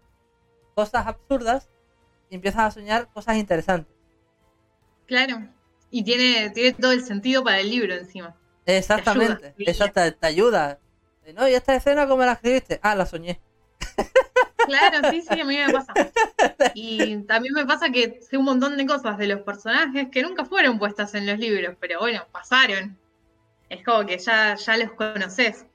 [0.76, 1.70] cosas absurdas
[2.30, 3.94] y empiezas a soñar cosas interesantes.
[5.06, 5.54] claro.
[5.90, 8.36] Y tiene, tiene todo el sentido para el libro encima.
[8.66, 9.64] Exactamente, ayuda.
[9.66, 10.80] exacta, te ayuda.
[11.24, 12.80] Eh, No, y esta escena, ¿cómo la escribiste?
[12.84, 13.42] Ah, la soñé.
[14.66, 15.98] Claro, sí, sí, a mí me pasa.
[16.74, 20.46] Y también me pasa que sé un montón de cosas de los personajes que nunca
[20.46, 23.00] fueron puestas en los libros, pero bueno, pasaron.
[23.70, 25.66] Es como que ya, ya los conoces.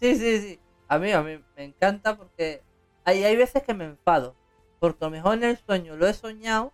[0.00, 0.60] Sí, sí, sí.
[0.88, 2.62] A mí, a mí me encanta porque
[3.04, 4.36] hay, hay veces que me enfado.
[4.84, 6.70] Porque a lo mejor en el sueño lo he soñado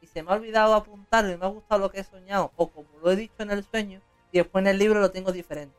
[0.00, 2.52] y se me ha olvidado apuntarlo y me ha gustado lo que he soñado.
[2.54, 4.00] O como lo he dicho en el sueño
[4.30, 5.76] y después en el libro lo tengo diferente.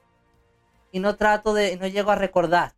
[0.91, 2.75] Y no trato de, no llego a recordar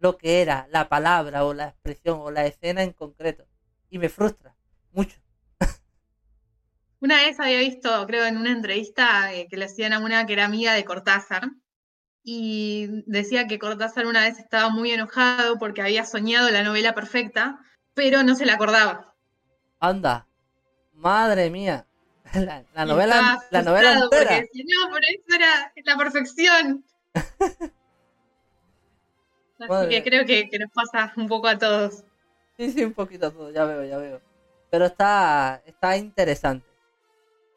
[0.00, 3.46] lo que era la palabra o la expresión o la escena en concreto.
[3.88, 4.56] Y me frustra
[4.90, 5.20] mucho.
[7.00, 10.32] Una vez había visto, creo, en una entrevista eh, que le hacían a una que
[10.32, 11.50] era amiga de Cortázar,
[12.24, 17.60] y decía que Cortázar una vez estaba muy enojado porque había soñado la novela perfecta,
[18.00, 19.12] pero no se la acordaba.
[19.78, 20.26] Anda,
[20.94, 21.86] madre mía.
[22.32, 24.36] La, novela, la novela entera.
[24.36, 26.84] decía, no, pero eso era la perfección.
[29.58, 32.04] Así Madre que creo que, que nos pasa un poco a todos.
[32.56, 34.22] Sí, sí, un poquito todo, ya veo, ya veo.
[34.70, 36.66] Pero está, está interesante.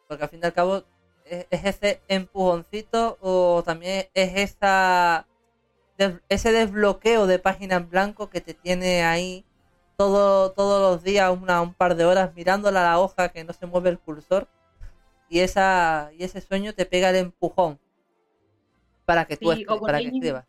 [0.10, 0.84] Porque al fin y al cabo
[1.24, 5.26] es, es ese empujoncito o también es esa
[6.28, 9.46] ese desbloqueo de página en blanco que te tiene ahí
[9.98, 13.54] todo, todos los días una, un par de horas mirándola a la hoja que no
[13.54, 14.48] se mueve el cursor
[15.30, 17.80] y esa y ese sueño te pega el empujón
[19.06, 20.46] para que tú Sí, o escri- por para que ahí- escribas.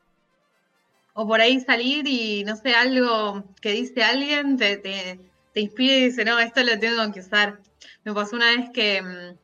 [1.15, 5.21] O por ahí salir y, no sé, algo que dice alguien te, te,
[5.53, 7.61] te inspira y dice, no, esto lo tengo que usar.
[8.05, 9.37] Me pasó una vez que, mm,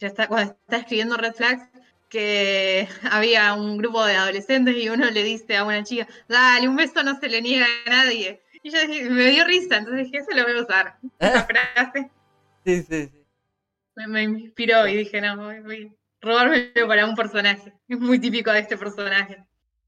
[0.00, 1.68] ya está, cuando estaba escribiendo Red Flags,
[2.08, 6.76] que había un grupo de adolescentes y uno le dice a una chica, dale, un
[6.76, 8.42] beso no se le niega a nadie.
[8.62, 10.98] Y yo dije, me dio risa, entonces dije, eso lo voy a usar.
[11.18, 12.10] Esa frase
[12.64, 13.26] Sí, sí, sí.
[13.96, 17.72] me, me inspiró y dije, no, voy, voy a robármelo para un personaje.
[17.88, 19.44] Es muy típico de este personaje.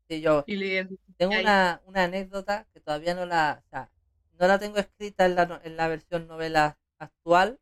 [0.09, 3.91] Sí, yo, Y identifiqué Tengo una, una anécdota que todavía no la, o sea,
[4.39, 7.61] no la tengo escrita en la, en la versión novela actual,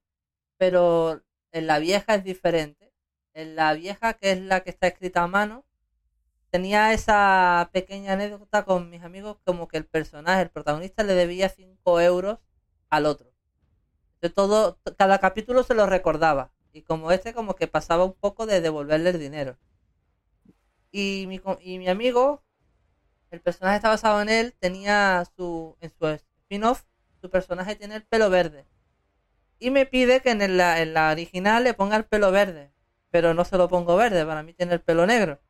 [0.58, 2.92] pero en la vieja es diferente.
[3.34, 5.66] En la vieja, que es la que está escrita a mano,
[6.52, 11.48] tenía esa pequeña anécdota con mis amigos como que el personaje, el protagonista, le debía
[11.48, 12.40] 5 euros
[12.90, 13.32] al otro.
[14.20, 16.52] De todo, cada capítulo se lo recordaba.
[16.74, 19.56] Y como este, como que pasaba un poco de devolverle el dinero.
[20.90, 22.42] Y mi, y mi amigo,
[23.30, 26.84] el personaje está basado en él, tenía su, en su spin-off,
[27.22, 28.66] su personaje tiene el pelo verde.
[29.58, 32.74] Y me pide que en la, en la original le ponga el pelo verde.
[33.10, 35.40] Pero no se lo pongo verde, para mí tiene el pelo negro.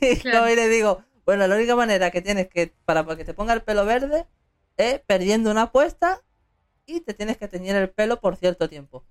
[0.00, 0.46] Y Claro.
[0.46, 3.84] le digo, bueno, la única manera que tienes que, para que te ponga el pelo
[3.84, 4.26] verde,
[4.76, 6.22] es perdiendo una apuesta
[6.86, 9.04] y te tienes que teñir el pelo por cierto tiempo.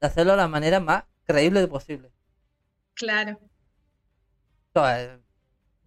[0.00, 2.10] De hacerlo de la manera más creíble posible.
[2.94, 3.38] Claro.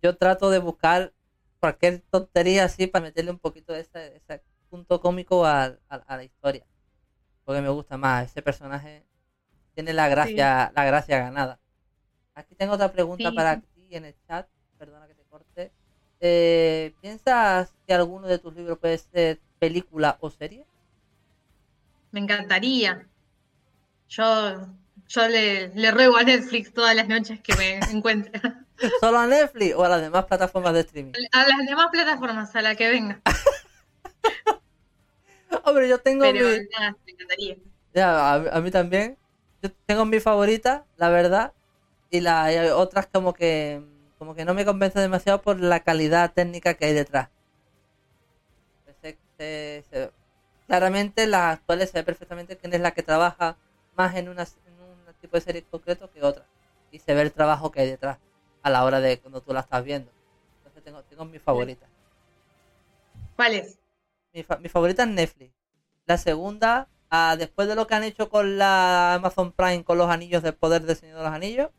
[0.01, 1.13] Yo trato de buscar
[1.59, 6.17] cualquier tontería así para meterle un poquito de ese, ese punto cómico a, a- a
[6.17, 6.65] la historia.
[7.43, 8.25] Porque me gusta más.
[8.25, 9.05] Ese personaje
[9.73, 11.59] tiene la gracia, la gracia ganada.
[12.33, 13.35] Aquí tengo otra pregunta Sí.
[13.35, 13.61] para
[13.97, 14.49] en el chat.
[14.77, 15.73] Perdona que te corte.
[16.21, 20.67] Eh, ¿Piensas que alguno de tus libros puede ser película o serie?
[22.11, 23.09] Me encantaría.
[24.09, 24.77] Yo,
[25.07, 28.41] yo le, le ruego a Netflix todas las noches que me encuentre.
[28.99, 31.15] ¿Solo a Netflix o a las demás plataformas de streaming?
[31.31, 33.21] A las demás plataformas, a la que venga.
[35.65, 37.55] Hombre, yo tengo Pero mi- nada, me encantaría.
[37.93, 39.17] Ya, a, a mí también.
[39.61, 41.53] Yo tengo mi favorita, la verdad.
[42.09, 43.81] Y la hay otras como que
[44.17, 47.29] como que no me convence demasiado por la calidad técnica que hay detrás.
[49.01, 50.11] Se- se- se-
[50.67, 53.57] claramente las actuales se ve perfectamente quién es la que trabaja
[53.95, 56.45] más en, una, en un tipo de serie concreto que otra.
[56.91, 58.17] Y se ve el trabajo que hay detrás
[58.61, 60.11] a la hora de cuando tú la estás viendo.
[60.57, 61.87] Entonces tengo, tengo mi favorita.
[63.35, 63.77] ¿Cuál es?
[64.33, 65.53] Mi, fa- mi favorita es Netflix.
[66.05, 70.09] La segunda, ah, después de lo que han hecho con la Amazon Prime, con los
[70.09, 71.69] anillos del poder del Señor de los Anillos,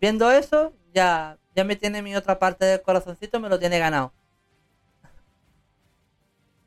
[0.00, 4.12] viendo eso, ya, ya me tiene mi otra parte del corazoncito, me lo tiene ganado.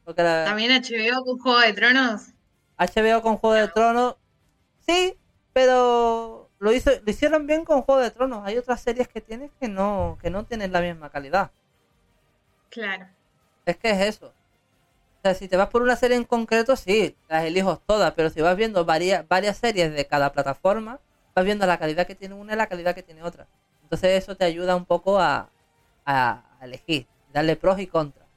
[0.15, 2.29] También HBO con Juego de Tronos.
[2.77, 4.15] HBO con Juego de Tronos,
[4.85, 5.17] sí,
[5.53, 8.45] pero lo, hizo, lo hicieron bien con Juego de Tronos.
[8.45, 11.51] Hay otras series que tienes que no, que no tienen la misma calidad.
[12.69, 13.07] Claro.
[13.65, 14.27] Es que es eso.
[14.27, 18.29] O sea, si te vas por una serie en concreto, sí, las elijo todas, pero
[18.29, 20.99] si vas viendo varias, varias series de cada plataforma,
[21.33, 23.47] vas viendo la calidad que tiene una y la calidad que tiene otra.
[23.83, 25.49] Entonces eso te ayuda un poco a,
[26.05, 28.27] a, elegir, darle pros y contras.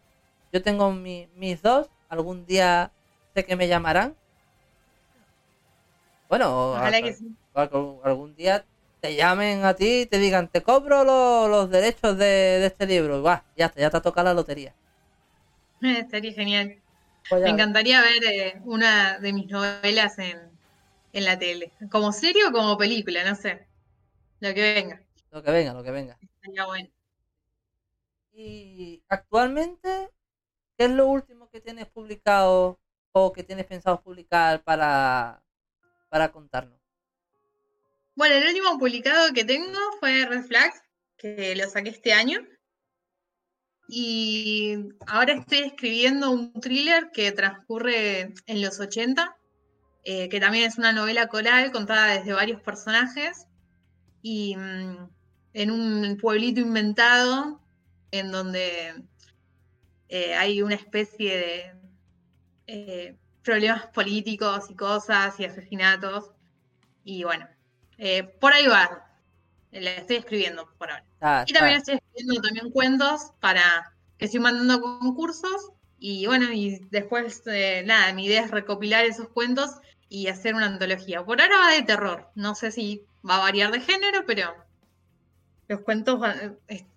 [0.52, 2.90] Yo tengo mis dos, algún día
[3.34, 4.14] sé que me llamarán.
[6.28, 6.76] Bueno,
[7.54, 8.64] algún día
[9.00, 13.20] te llamen a ti y te digan, te cobro los derechos de, este libro.
[13.20, 14.72] Y ya está, ya te ha tocado la lotería.
[16.10, 16.76] Sería genial.
[17.28, 20.51] Pues Me encantaría ver eh, una de mis novelas en,
[21.12, 21.72] en la tele.
[21.90, 23.66] Como serie o como película, no sé.
[24.40, 25.02] Lo que venga.
[25.30, 26.18] Lo que venga, lo que venga.
[26.20, 26.88] Estaría bueno.
[28.32, 30.10] Y actualmente,
[30.76, 32.80] ¿qué es lo último que tienes publicado
[33.12, 35.42] o que tienes pensado publicar para,
[36.08, 36.80] para contarnos?
[38.14, 40.82] Bueno, el último publicado que tengo fue Red Flags,
[41.16, 42.40] que lo saqué este año.
[43.88, 49.36] Y ahora estoy escribiendo un thriller que transcurre en los 80,
[50.04, 53.46] eh, que también es una novela coral contada desde varios personajes.
[54.22, 55.08] Y mm,
[55.54, 57.60] en un pueblito inventado,
[58.10, 58.94] en donde
[60.08, 61.74] eh, hay una especie de
[62.66, 66.30] eh, problemas políticos y cosas y asesinatos.
[67.04, 67.48] Y bueno,
[67.98, 69.08] eh, por ahí va.
[69.70, 71.44] La estoy escribiendo por ahora.
[71.46, 75.70] y también estoy escribiendo también cuentos para que estoy mandando concursos.
[75.98, 79.70] Y bueno, y después, eh, nada, mi idea es recopilar esos cuentos
[80.12, 81.24] y hacer una antología.
[81.24, 82.28] Por ahora va de terror.
[82.34, 84.54] No sé si va a variar de género, pero
[85.68, 86.20] los cuentos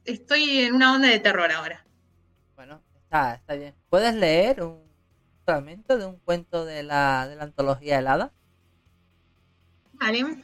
[0.03, 1.85] Estoy en una onda de terror ahora.
[2.57, 3.73] Bueno, está, está bien.
[3.89, 4.83] ¿Puedes leer un
[5.45, 8.33] fragmento de un cuento de la, de la antología helada?
[9.93, 10.43] Vale.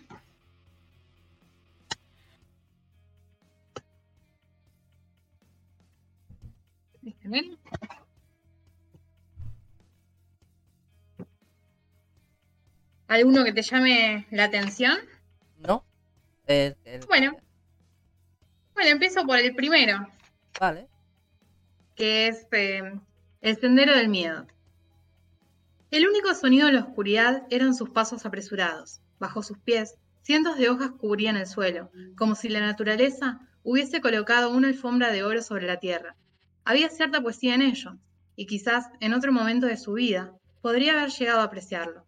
[13.11, 14.97] ¿Alguno que te llame la atención?
[15.57, 15.83] No.
[17.09, 17.35] Bueno.
[18.73, 20.07] Bueno, empiezo por el primero.
[20.57, 20.87] Vale.
[21.97, 22.81] Que es eh,
[23.41, 24.47] El Sendero del Miedo.
[25.91, 29.01] El único sonido en la oscuridad eran sus pasos apresurados.
[29.19, 34.51] Bajo sus pies, cientos de hojas cubrían el suelo, como si la naturaleza hubiese colocado
[34.51, 36.15] una alfombra de oro sobre la tierra.
[36.63, 37.97] Había cierta poesía en ello,
[38.37, 42.05] y quizás en otro momento de su vida podría haber llegado a apreciarlo.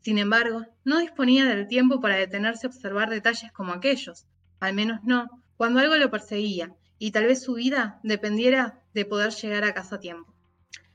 [0.00, 4.26] Sin embargo, no disponía del tiempo para detenerse a observar detalles como aquellos,
[4.60, 9.32] al menos no cuando algo lo perseguía, y tal vez su vida dependiera de poder
[9.32, 10.32] llegar a casa a tiempo.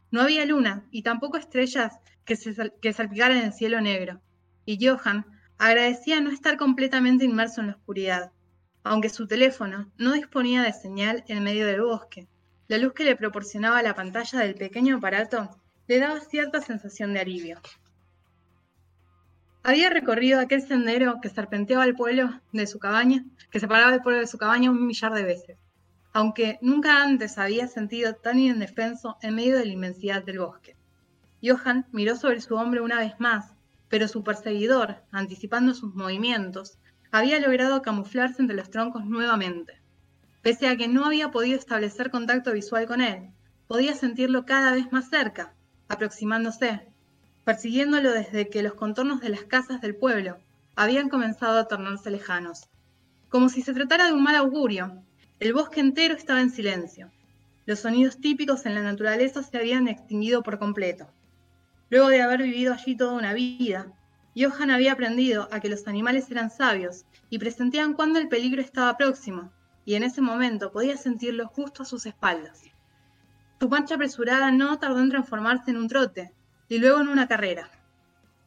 [0.10, 2.38] No había luna y tampoco estrellas que,
[2.82, 4.22] que salpicaran el cielo negro,
[4.66, 5.26] y Johan
[5.58, 8.32] agradecía no estar completamente inmerso en la oscuridad,
[8.84, 12.28] aunque su teléfono no disponía de señal en medio del bosque,
[12.68, 15.50] la luz que le proporcionaba la pantalla del pequeño aparato
[15.88, 17.62] le daba cierta sensación de alivio.
[19.66, 24.20] Había recorrido aquel sendero que serpenteaba el pueblo de su cabaña, que separaba el pueblo
[24.20, 25.58] de su cabaña un millar de veces,
[26.12, 30.76] aunque nunca antes había sentido tan indefenso en medio de la inmensidad del bosque.
[31.42, 33.54] Johan miró sobre su hombro una vez más,
[33.88, 36.78] pero su perseguidor, anticipando sus movimientos,
[37.10, 39.82] había logrado camuflarse entre los troncos nuevamente.
[40.42, 43.30] Pese a que no había podido establecer contacto visual con él,
[43.68, 45.54] podía sentirlo cada vez más cerca,
[45.88, 46.93] aproximándose,
[47.44, 50.38] persiguiéndolo desde que los contornos de las casas del pueblo
[50.76, 52.70] habían comenzado a tornarse lejanos.
[53.30, 55.04] Como si se tratara de un mal augurio,
[55.40, 57.12] el bosque entero estaba en silencio.
[57.66, 61.08] Los sonidos típicos en la naturaleza se habían extinguido por completo.
[61.90, 63.88] Luego de haber vivido allí toda una vida,
[64.36, 68.98] Johan había aprendido a que los animales eran sabios y presentían cuando el peligro estaba
[68.98, 69.52] próximo,
[69.86, 72.62] y en ese momento podía sentirlo justo a sus espaldas.
[73.60, 76.34] Su marcha apresurada no tardó en transformarse en un trote,
[76.74, 77.70] y luego en una carrera.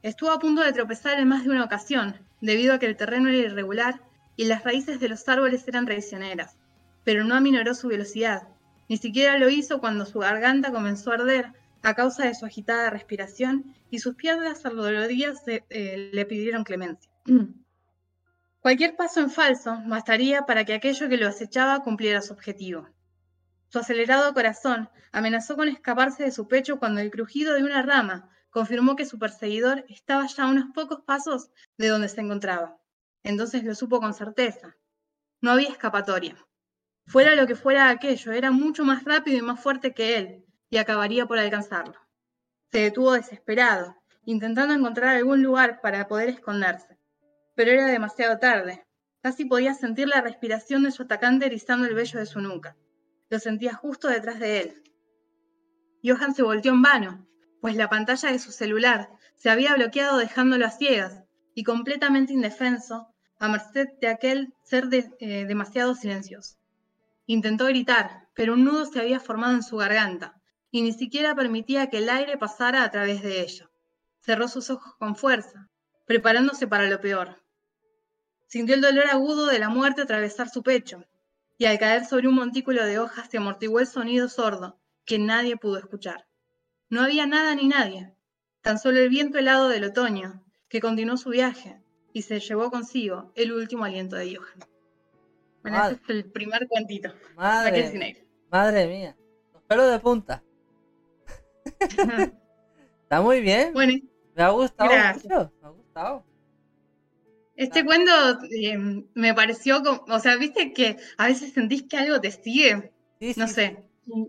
[0.03, 3.29] Estuvo a punto de tropezar en más de una ocasión, debido a que el terreno
[3.29, 4.01] era irregular
[4.35, 6.57] y las raíces de los árboles eran traicioneras,
[7.05, 8.49] pero no aminoró su velocidad.
[8.89, 11.53] Ni siquiera lo hizo cuando su garganta comenzó a arder
[11.85, 17.09] a causa de su agitada respiración y sus piernas doloridas eh, le pidieron clemencia.
[18.61, 22.89] Cualquier paso en falso bastaría para que aquello que lo acechaba cumpliera su objetivo.
[23.69, 28.31] Su acelerado corazón amenazó con escaparse de su pecho cuando el crujido de una rama
[28.51, 32.79] confirmó que su perseguidor estaba ya a unos pocos pasos de donde se encontraba.
[33.23, 34.77] Entonces lo supo con certeza.
[35.41, 36.37] No había escapatoria.
[37.07, 40.79] Fuera lo que fuera aquello, era mucho más rápido y más fuerte que él, y
[40.79, 41.95] acabaría por alcanzarlo.
[42.73, 46.99] Se detuvo desesperado, intentando encontrar algún lugar para poder esconderse.
[47.55, 48.87] Pero era demasiado tarde.
[49.23, 52.77] Casi podía sentir la respiración de su atacante erizando el vello de su nuca.
[53.29, 54.83] Lo sentía justo detrás de él.
[56.05, 57.27] Johan se volteó en vano,
[57.61, 61.24] pues la pantalla de su celular se había bloqueado dejándolo a ciegas
[61.55, 63.09] y completamente indefenso
[63.39, 66.57] a merced de aquel ser eh, demasiado silencioso.
[67.27, 71.89] Intentó gritar, pero un nudo se había formado en su garganta y ni siquiera permitía
[71.89, 73.68] que el aire pasara a través de ella.
[74.20, 75.68] Cerró sus ojos con fuerza,
[76.07, 77.43] preparándose para lo peor.
[78.47, 81.05] Sintió el dolor agudo de la muerte atravesar su pecho,
[81.59, 85.57] y al caer sobre un montículo de hojas se amortiguó el sonido sordo que nadie
[85.57, 86.27] pudo escuchar.
[86.89, 88.15] No había nada ni nadie,
[88.61, 91.81] tan solo el viento helado del otoño, que continuó su viaje
[92.13, 94.59] y se llevó consigo el último aliento de Johan.
[95.63, 97.13] Bueno, ese es el primer cuentito.
[97.35, 99.17] Madre, madre mía,
[99.53, 100.43] los pelos de punta.
[103.03, 103.73] Está muy bien.
[103.73, 103.95] Bueno,
[104.35, 105.53] me ha gustado mucho.
[105.61, 106.25] Me ha gustado.
[107.57, 108.13] Este cuento
[108.51, 112.93] eh, me pareció como, o sea, viste que a veces sentís que algo te sigue,
[113.37, 113.79] no sé,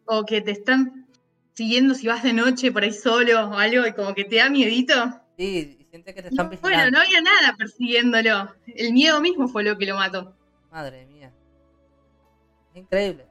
[0.06, 1.08] o que te están
[1.54, 4.50] siguiendo si vas de noche por ahí solo o algo y como que te da
[4.50, 4.94] miedito.
[5.38, 8.50] Sí, y sientes que te están no, Bueno, no había nada persiguiéndolo.
[8.66, 10.34] El miedo mismo fue lo que lo mató.
[10.72, 11.34] Madre mía.
[12.74, 13.26] Es increíble.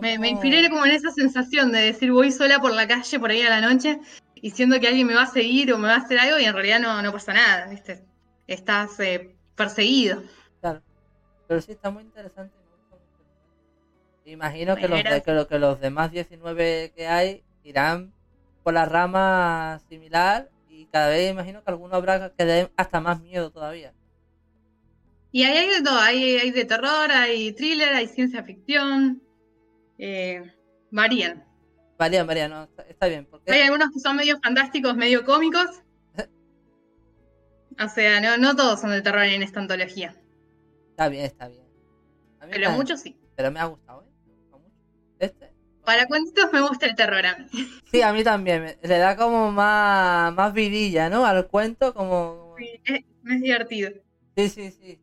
[0.00, 3.30] Me, me, inspiré como en esa sensación de decir voy sola por la calle por
[3.30, 4.00] ahí a la noche
[4.34, 6.44] y siendo que alguien me va a seguir o me va a hacer algo y
[6.44, 8.09] en realidad no, no pasa nada, ¿viste?
[8.50, 10.22] Estás eh, perseguido.
[10.60, 10.82] Claro.
[11.46, 12.52] Pero sí está muy interesante
[14.24, 18.12] Imagino que los, de, que, que los demás 19 que hay irán
[18.62, 23.20] por la rama similar y cada vez imagino que alguno habrá que dé hasta más
[23.20, 23.92] miedo todavía.
[25.32, 29.22] Y ahí hay de todo, hay, hay de terror, hay thriller, hay ciencia ficción,
[29.98, 30.52] eh,
[30.90, 31.44] varían.
[31.98, 33.26] Varían, varían, no, está, bien.
[33.26, 33.52] Porque...
[33.52, 35.82] Hay algunos que son medio fantásticos, medio cómicos.
[37.80, 40.14] O sea, no, no todos son de terror en esta antología.
[40.90, 41.64] Está bien, está bien.
[42.50, 43.18] Pero muchos sí.
[43.36, 44.10] Pero me ha gustado, ¿eh?
[45.18, 45.50] Este.
[45.84, 47.46] Para cuentitos me gusta el terror a mí.
[47.90, 48.78] Sí, a mí también.
[48.82, 51.24] Le da como más, más vidilla, ¿no?
[51.24, 52.54] Al cuento, como.
[52.58, 53.90] Sí, es, divertido.
[54.36, 55.00] Sí, sí, sí.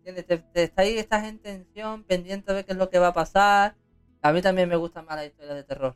[0.53, 3.75] está ahí, estás en tensión, pendiente de qué es lo que va a pasar.
[4.21, 5.95] A mí también me gusta más la historia de terror.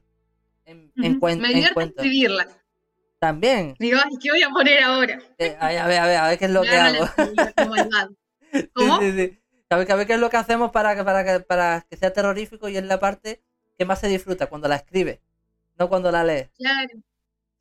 [0.65, 2.47] En, en, me divierte escribirla.
[3.21, 3.75] También.
[3.77, 5.19] Digo, ay, ¿qué voy a poner ahora?
[5.37, 7.05] Eh, a, ver, a ver, a ver qué es lo que hago.
[8.73, 8.99] ¿Cómo?
[8.99, 9.39] Sí, sí, sí.
[9.69, 11.97] A ver, a ver qué es lo que hacemos para que, para que, para que
[11.97, 13.43] sea terrorífico y es la parte
[13.77, 15.21] que más se disfruta cuando la escribe,
[15.77, 16.49] no cuando la lee.
[16.57, 16.89] Claro.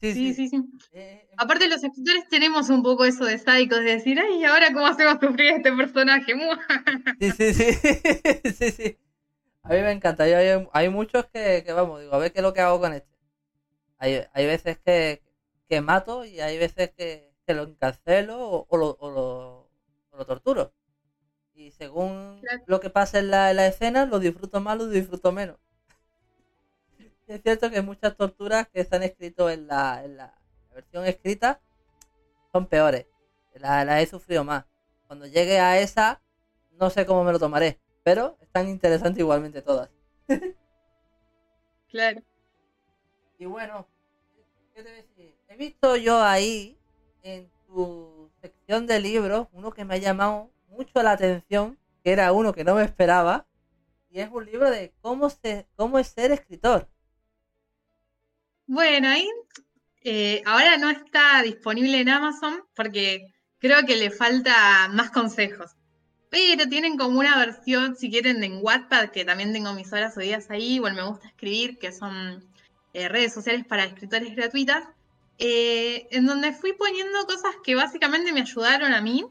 [0.00, 0.48] Sí, sí, sí.
[0.48, 0.56] sí,
[0.92, 4.72] eh, eh, Aparte los escritores tenemos un poco eso de sádicos, de decir, ay, ¿ahora
[4.72, 6.32] cómo hacemos sufrir a este personaje?
[7.20, 7.72] sí, sí, sí,
[8.58, 8.98] sí, sí.
[9.62, 10.24] A mí me encanta.
[10.72, 13.14] Hay, muchos que, vamos, digo, a ver qué es lo que hago con este.
[13.98, 15.20] Hay, hay veces que,
[15.70, 19.70] que mato y hay veces que, que lo encarcelo o, lo, o, lo,
[20.18, 20.74] lo, torturo.
[21.54, 25.30] Y según lo que pasa en la, en la escena, lo disfruto más, lo disfruto
[25.30, 25.58] menos
[27.28, 30.34] es cierto que muchas torturas que se han escrito en la, en la
[30.74, 31.60] versión escrita
[32.52, 33.06] son peores.
[33.54, 34.64] La, he sufrido más.
[35.06, 36.20] Cuando llegue a esa,
[36.72, 37.78] no sé cómo me lo tomaré.
[38.02, 39.90] Pero están interesantes igualmente todas.
[41.90, 42.22] claro.
[43.38, 43.86] Y bueno,
[44.74, 45.09] ¿qué te?
[45.50, 46.78] He visto yo ahí,
[47.24, 52.30] en tu sección de libros, uno que me ha llamado mucho la atención, que era
[52.30, 53.48] uno que no me esperaba,
[54.10, 56.88] y es un libro de cómo, se, cómo es ser escritor.
[58.68, 59.28] Bueno, ahí
[60.04, 63.26] eh, ahora no está disponible en Amazon porque
[63.58, 65.72] creo que le falta más consejos.
[66.28, 70.20] Pero tienen como una versión, si quieren, en Wattpad, que también tengo mis horas o
[70.20, 72.48] días ahí, igual me gusta escribir, que son
[72.92, 74.84] eh, redes sociales para escritores gratuitas,
[75.40, 79.24] eh, en donde fui poniendo cosas que básicamente me ayudaron a mí.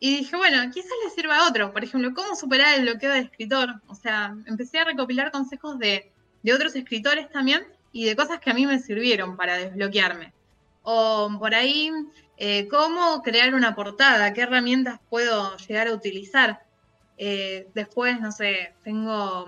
[0.00, 1.72] Y dije, bueno, quizás le sirva a otro.
[1.72, 3.80] Por ejemplo, cómo superar el bloqueo de escritor.
[3.86, 6.10] O sea, empecé a recopilar consejos de,
[6.42, 10.32] de otros escritores también y de cosas que a mí me sirvieron para desbloquearme.
[10.82, 11.90] O por ahí,
[12.38, 16.62] eh, cómo crear una portada, qué herramientas puedo llegar a utilizar.
[17.18, 19.46] Eh, después, no sé, tengo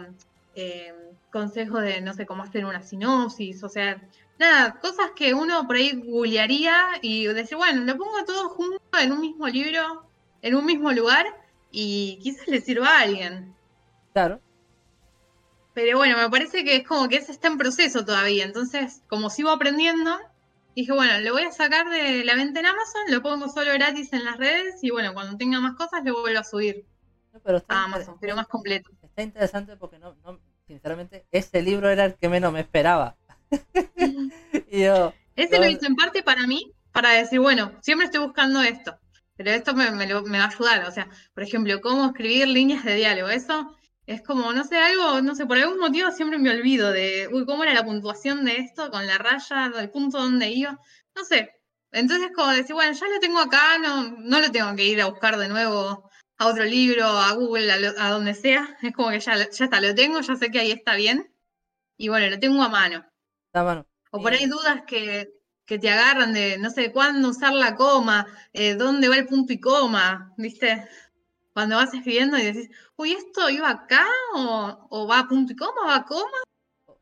[0.55, 0.93] eh,
[1.31, 4.03] consejos de, no sé, cómo hacer una sinopsis, o sea,
[4.39, 9.13] nada, cosas que uno por ahí googlearía y decir, bueno, lo pongo todo junto en
[9.13, 10.09] un mismo libro,
[10.43, 11.27] en un mismo lugar
[11.71, 13.55] y quizás le sirva a alguien.
[14.13, 14.41] Claro.
[15.75, 18.45] Pero bueno, me parece que es como que ese está en proceso todavía.
[18.45, 20.19] Entonces, como sigo aprendiendo,
[20.75, 24.13] dije, bueno, lo voy a sacar de la venta en Amazon, lo pongo solo gratis
[24.13, 26.87] en las redes y bueno, cuando tenga más cosas lo vuelvo a subir
[27.45, 28.91] pero a Amazon, pero más completo.
[29.03, 33.17] Está interesante porque no, no, sinceramente ese libro era el que menos me esperaba.
[34.71, 38.61] y yo, ese lo hice en parte para mí, para decir, bueno, siempre estoy buscando
[38.61, 38.99] esto,
[39.37, 40.85] pero esto me, me, va a ayudar.
[40.89, 43.29] O sea, por ejemplo, cómo escribir líneas de diálogo.
[43.29, 47.29] Eso es como, no sé, algo, no sé, por algún motivo siempre me olvido de,
[47.33, 50.81] uy, ¿cómo era la puntuación de esto con la raya, del punto donde iba?
[51.15, 51.53] No sé.
[51.93, 55.07] Entonces, como decir, bueno, ya lo tengo acá, no, no lo tengo que ir a
[55.07, 58.77] buscar de nuevo a otro libro, a Google, a, donde sea.
[58.83, 61.33] Es como que ya, ya está, lo tengo, ya sé que ahí está bien.
[61.97, 63.05] Y bueno, lo tengo a mano.
[63.65, 63.87] Mano.
[64.11, 65.31] O por ahí dudas que,
[65.65, 69.53] que te agarran de, no sé, cuándo usar la coma, eh, dónde va el punto
[69.53, 70.89] y coma, ¿viste?
[71.53, 74.07] Cuando vas escribiendo y decís, uy, ¿esto iba acá?
[74.35, 75.87] ¿O, o va a punto y coma?
[75.87, 76.39] ¿Va a coma?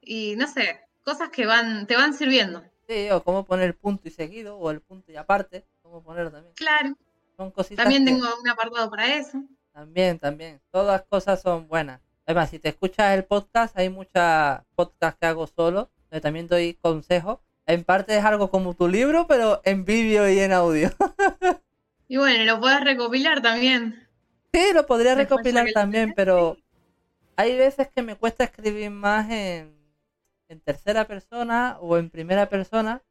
[0.01, 2.65] Y no sé, cosas que van, te van sirviendo.
[2.89, 6.55] Sí, o cómo poner punto y seguido, o el punto y aparte, cómo poner también.
[6.55, 6.97] Claro.
[7.37, 9.43] Son cositas también tengo un apartado para eso.
[9.73, 10.61] También, también.
[10.71, 12.01] Todas cosas son buenas.
[12.25, 16.75] Además, si te escuchas el podcast, hay muchas podcasts que hago solo, donde también doy
[16.81, 20.91] consejos en parte es algo como tu libro, pero en vídeo y en audio.
[22.09, 24.09] y bueno, lo puedes recopilar también.
[24.53, 26.57] Sí, lo podría recopilar también, pero
[27.37, 29.77] hay veces que me cuesta escribir más en,
[30.65, 33.03] tercera persona o en primera persona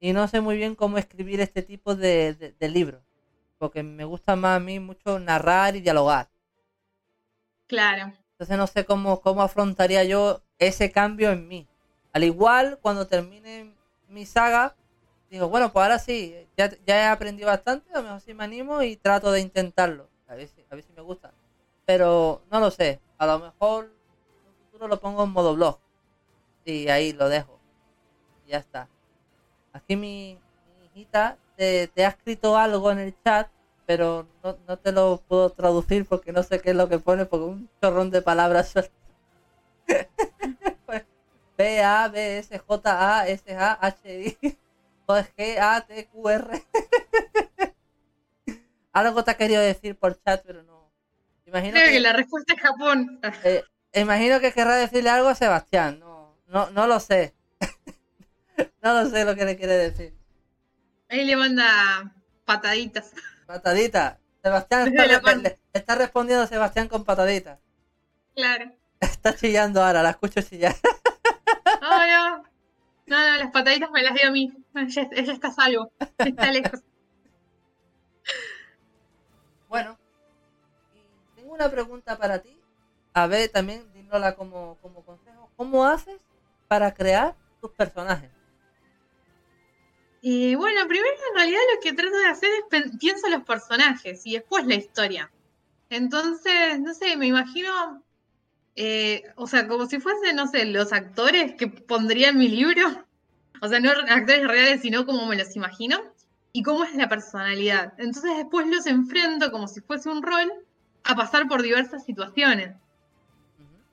[0.00, 3.02] y no sé muy bien cómo escribir este tipo de, de, libros.
[3.58, 6.30] Porque me gusta más a mí mucho narrar y dialogar.
[7.66, 8.12] Claro.
[8.32, 11.68] Entonces no sé cómo, cómo afrontaría yo ese cambio en mí.
[12.18, 13.72] Al igual, cuando termine
[14.08, 14.74] mi saga,
[15.30, 18.42] digo, bueno, pues ahora sí, ya, ya he aprendido bastante, a lo mejor sí me
[18.42, 20.08] animo y trato de intentarlo.
[20.26, 21.32] A ver si, a ver si me gusta.
[21.86, 25.78] Pero no lo sé, a lo mejor en un futuro lo pongo en modo blog.
[26.64, 27.60] Y ahí lo dejo.
[28.44, 28.88] Y ya está.
[29.72, 30.40] Aquí mi,
[30.86, 33.48] hijita te, ha escrito algo en el chat,
[33.86, 37.26] pero no, no, te lo puedo traducir porque no sé qué es lo que pone,
[37.26, 38.74] porque un chorrón de palabras
[41.58, 44.38] B A B S J A S A H I
[45.36, 46.62] G A T Q R.
[48.92, 50.88] Algo te ha querido decir por chat, pero no.
[51.46, 53.20] Imagino que, la respuesta es Japón.
[53.42, 55.98] Eh, imagino que querrá decirle algo a Sebastián.
[55.98, 57.34] No, no, no lo sé.
[58.82, 60.14] no lo sé lo que le quiere decir.
[61.08, 62.12] Ahí le manda
[62.44, 63.12] pataditas.
[63.46, 64.18] Pataditas.
[64.42, 67.58] Sebastián está, le, está respondiendo a Sebastián con pataditas.
[68.34, 68.70] Claro.
[69.00, 70.74] Está chillando ahora, la escucho chillar.
[72.08, 72.44] No, no.
[73.06, 74.52] No, las pataditas me las dio a mí.
[74.74, 75.92] Ella, está salvo.
[76.18, 76.80] Está lejos.
[79.68, 79.98] Bueno.
[81.36, 82.58] tengo una pregunta para ti.
[83.12, 85.50] A ver, también, dínosla como, como consejo.
[85.56, 86.18] ¿Cómo haces
[86.68, 88.30] para crear tus personajes?
[90.22, 94.34] Y bueno, primero en realidad lo que trato de hacer es pienso los personajes y
[94.34, 95.30] después la historia.
[95.90, 98.02] Entonces, no sé, me imagino
[98.80, 103.04] eh, o sea, como si fuesen, no sé, los actores que pondría en mi libro.
[103.60, 106.00] O sea, no actores reales, sino como me los imagino.
[106.52, 107.94] Y cómo es la personalidad.
[107.98, 110.52] Entonces después los enfrento como si fuese un rol
[111.02, 112.76] a pasar por diversas situaciones.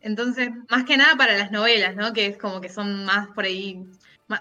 [0.01, 2.13] Entonces, más que nada para las novelas, ¿no?
[2.13, 3.83] Que es como que son más por ahí,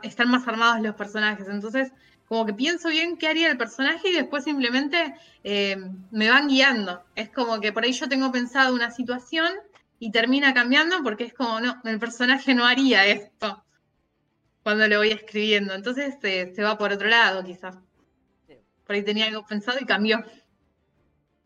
[0.03, 1.49] están más armados los personajes.
[1.49, 1.91] Entonces,
[2.29, 5.79] como que pienso bien qué haría el personaje y después simplemente eh,
[6.11, 7.03] me van guiando.
[7.15, 9.49] Es como que por ahí yo tengo pensado una situación
[9.99, 13.65] y termina cambiando porque es como, no, el personaje no haría esto
[14.63, 15.75] cuando lo voy escribiendo.
[15.75, 17.77] Entonces se va por otro lado, quizás.
[18.87, 20.23] Por ahí tenía algo pensado y cambió.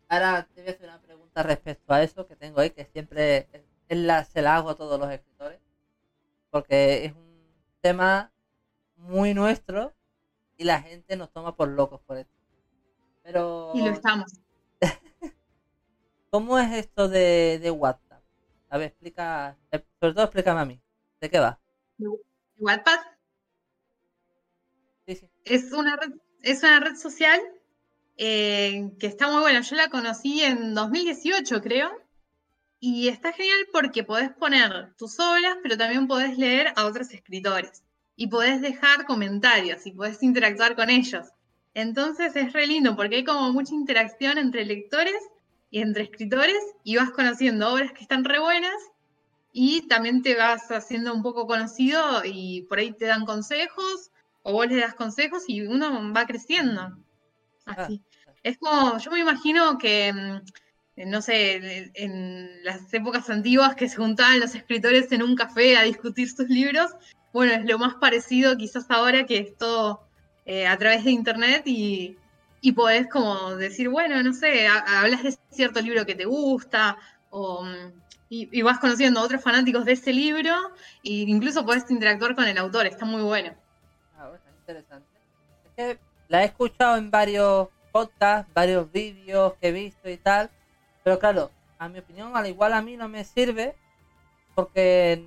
[0.07, 3.47] Ahora te voy a hacer una pregunta respecto a eso que tengo ahí, que siempre
[3.87, 5.59] la, se la hago a todos los escritores,
[6.49, 8.31] porque es un tema
[8.97, 9.93] muy nuestro
[10.57, 12.33] y la gente nos toma por locos por esto.
[13.23, 13.71] Pero...
[13.73, 14.33] Y lo estamos.
[16.31, 18.08] ¿Cómo es esto de, de WhatsApp?
[18.69, 19.57] A ver, explica,
[19.99, 20.79] sobre todo explícame a mí.
[21.19, 21.59] ¿De qué va?
[22.59, 22.99] Wattpad.
[25.07, 25.29] Sí, sí.
[25.43, 26.11] Es una red,
[26.41, 27.39] es una red social
[28.17, 29.61] eh, que está muy buena.
[29.61, 31.89] Yo la conocí en 2018, creo.
[32.79, 37.83] Y está genial porque podés poner tus obras, pero también podés leer a otros escritores.
[38.15, 41.27] Y podés dejar comentarios y podés interactuar con ellos.
[41.73, 45.21] Entonces es re lindo porque hay como mucha interacción entre lectores
[45.71, 48.75] entre escritores y vas conociendo obras que están re buenas
[49.51, 54.11] y también te vas haciendo un poco conocido y por ahí te dan consejos
[54.43, 56.97] o vos le das consejos y uno va creciendo.
[57.65, 58.01] Así.
[58.03, 58.31] Ah.
[58.43, 63.97] Es como, yo me imagino que, mm, no sé, en las épocas antiguas que se
[63.97, 66.91] juntaban los escritores en un café a discutir sus libros,
[67.33, 70.07] bueno, es lo más parecido quizás ahora que es todo
[70.45, 72.17] eh, a través de internet y,
[72.61, 76.97] y podés como decir, bueno, no sé, hablas de cierto libro que te gusta
[77.29, 77.65] o,
[78.29, 80.53] y, vas conociendo a otros fanáticos de ese libro
[81.03, 83.53] e incluso podés interactuar con el autor, está muy bueno.
[84.17, 85.07] Ah, está interesante.
[85.65, 90.49] Es que la he escuchado en varios podcasts, varios vídeos que he visto y tal,
[91.03, 93.75] pero claro, a mi opinión, al igual a mí no me sirve
[94.53, 95.23] porque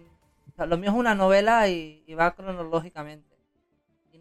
[0.59, 3.32] lo mío es una novela y, va cronológicamente.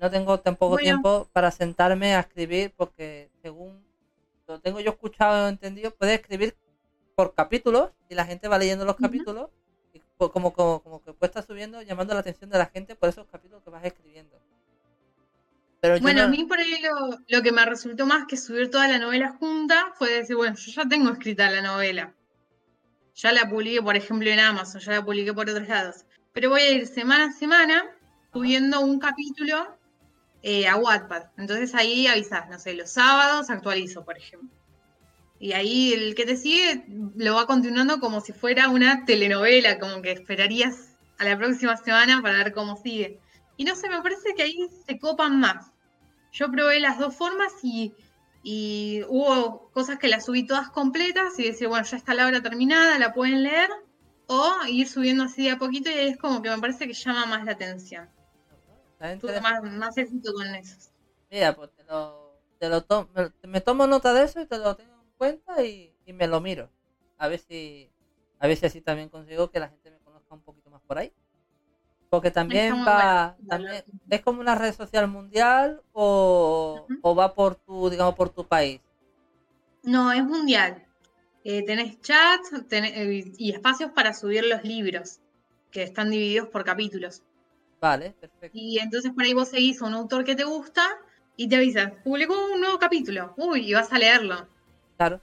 [0.01, 3.85] No tengo tampoco tiempo para sentarme a escribir porque según
[4.47, 6.55] lo tengo yo escuchado o entendido, puedes escribir
[7.13, 9.51] por capítulos y la gente va leyendo los capítulos
[9.93, 13.09] y como, como, como que puede estar subiendo, llamando la atención de la gente por
[13.09, 14.35] esos capítulos que vas escribiendo.
[15.81, 18.87] Pero bueno, a mí por ahí lo, lo, que me resultó más que subir toda
[18.87, 22.11] la novela junta fue decir, bueno, yo ya tengo escrita la novela.
[23.13, 26.05] Ya la publiqué, por ejemplo, en Amazon, ya la publiqué por otros lados.
[26.33, 27.83] Pero voy a ir semana a semana
[28.33, 29.77] subiendo un capítulo
[30.43, 31.23] eh, a Wattpad.
[31.37, 34.49] Entonces ahí avisas, no sé, los sábados actualizo, por ejemplo.
[35.39, 36.85] Y ahí el que te sigue
[37.15, 42.21] lo va continuando como si fuera una telenovela, como que esperarías a la próxima semana
[42.21, 43.19] para ver cómo sigue.
[43.57, 45.71] Y no sé, me parece que ahí se copan más.
[46.31, 47.93] Yo probé las dos formas y
[48.43, 52.41] y hubo cosas que las subí todas completas y decir, bueno, ya está la obra
[52.41, 53.69] terminada, la pueden leer,
[54.27, 57.25] o ir subiendo así de a poquito y es como que me parece que llama
[57.25, 58.09] más la atención.
[59.19, 60.91] Tuve más, más, con eso.
[61.29, 62.85] Mira, pues te lo, te lo
[63.43, 66.39] me, tomo nota de eso y te lo tengo en cuenta y, y, me lo
[66.39, 66.69] miro.
[67.17, 67.91] A ver si
[68.41, 70.97] a ver si así también consigo que la gente me conozca un poquito más por
[70.97, 71.13] ahí.
[72.09, 76.87] Porque también va, también, ¿es como una red social mundial o,
[77.17, 78.81] va por tu, digamos, por tu país?
[79.83, 80.85] No, es mundial.
[81.43, 82.41] Eh, tenés chat
[82.71, 85.19] eh, y espacios para subir los libros,
[85.71, 87.21] que están divididos por capítulos.
[87.82, 88.57] Vale, perfecto.
[88.57, 90.84] Y entonces por ahí vos seguís a un autor que te gusta
[91.36, 94.47] y te avisas, publicó un nuevo capítulo, uy, y vas a leerlo.
[94.97, 95.19] Claro.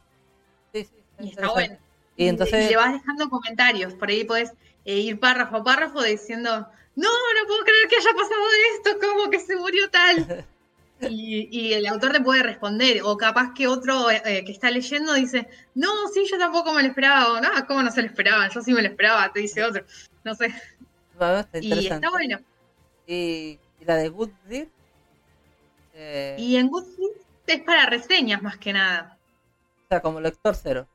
[0.72, 0.96] Sí, sí.
[1.20, 1.78] Y está bueno.
[2.16, 2.66] Y entonces...
[2.66, 4.52] Y le vas dejando comentarios, por ahí podés
[4.84, 8.42] eh, ir párrafo a párrafo diciendo, no, no puedo creer que haya pasado
[8.74, 10.44] esto, como que se murió tal.
[11.00, 15.46] Y, el autor te puede responder, o capaz que otro eh, que está leyendo dice,
[15.76, 18.50] no, sí, yo tampoco me lo esperaba, o no, ¿cómo no se lo esperaban?
[18.50, 19.84] Yo sí me lo esperaba, te dice otro,
[20.24, 20.52] no sé.
[21.60, 22.38] Y está bueno.
[23.06, 24.70] ¿Y, la de Goodreads?
[25.94, 29.18] Eh, y en Goodreads es para reseñas más que nada.
[29.84, 30.86] O sea, como lector cero.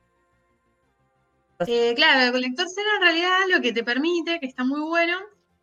[1.67, 5.17] Eh, claro, el lector cero en realidad lo que te permite, que está muy bueno,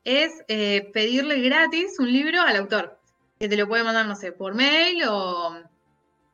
[0.05, 2.99] es eh, pedirle gratis un libro al autor,
[3.39, 5.63] que te lo puede mandar, no sé, por mail o,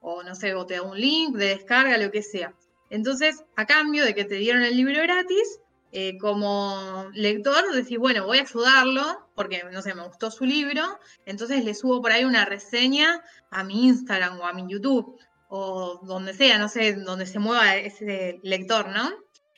[0.01, 2.55] o no sé, o te da un link de descarga, lo que sea.
[2.91, 5.61] Entonces, a cambio de que te dieron el libro gratis,
[5.99, 10.83] eh, como lector decís, bueno, voy a ayudarlo porque, no sé, me gustó su libro,
[11.25, 15.19] entonces le subo por ahí una reseña a mi Instagram o a mi YouTube
[15.49, 19.11] o donde sea, no sé, donde se mueva ese lector, ¿no?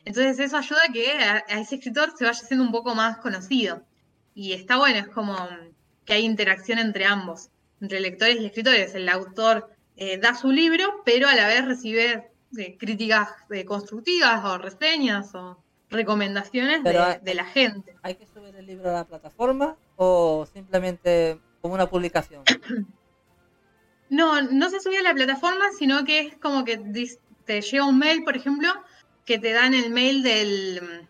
[0.05, 3.85] Entonces eso ayuda a que a ese escritor se vaya siendo un poco más conocido
[4.33, 5.37] y está bueno, es como
[6.05, 7.49] que hay interacción entre ambos,
[7.81, 8.95] entre lectores y escritores.
[8.95, 13.29] El autor eh, da su libro, pero a la vez recibe eh, críticas
[13.67, 17.95] constructivas o reseñas o recomendaciones de, la gente.
[18.03, 22.43] ¿Hay que subir el libro a la plataforma o simplemente como una publicación?
[24.11, 26.79] No, no se sube a la plataforma, sino que es como que
[27.45, 28.71] te llega un mail, por ejemplo,
[29.27, 31.07] que te dan el mail del,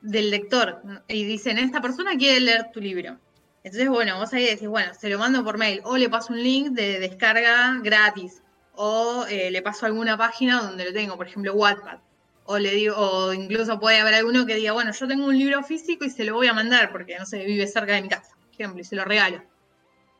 [0.00, 3.18] del lector y dicen, esta persona quiere leer tu libro.
[3.64, 6.42] Entonces, bueno, vos ahí decís, bueno, se lo mando por mail o le paso un
[6.42, 8.40] link de descarga gratis
[8.74, 11.98] o eh, le paso alguna página donde lo tengo, por ejemplo, Wattpad.
[12.46, 15.62] O le digo, o incluso puede haber alguno que diga, bueno, yo tengo un libro
[15.64, 18.36] físico y se lo voy a mandar porque, no sé, vive cerca de mi casa,
[18.36, 19.42] por ejemplo, y se lo regalo.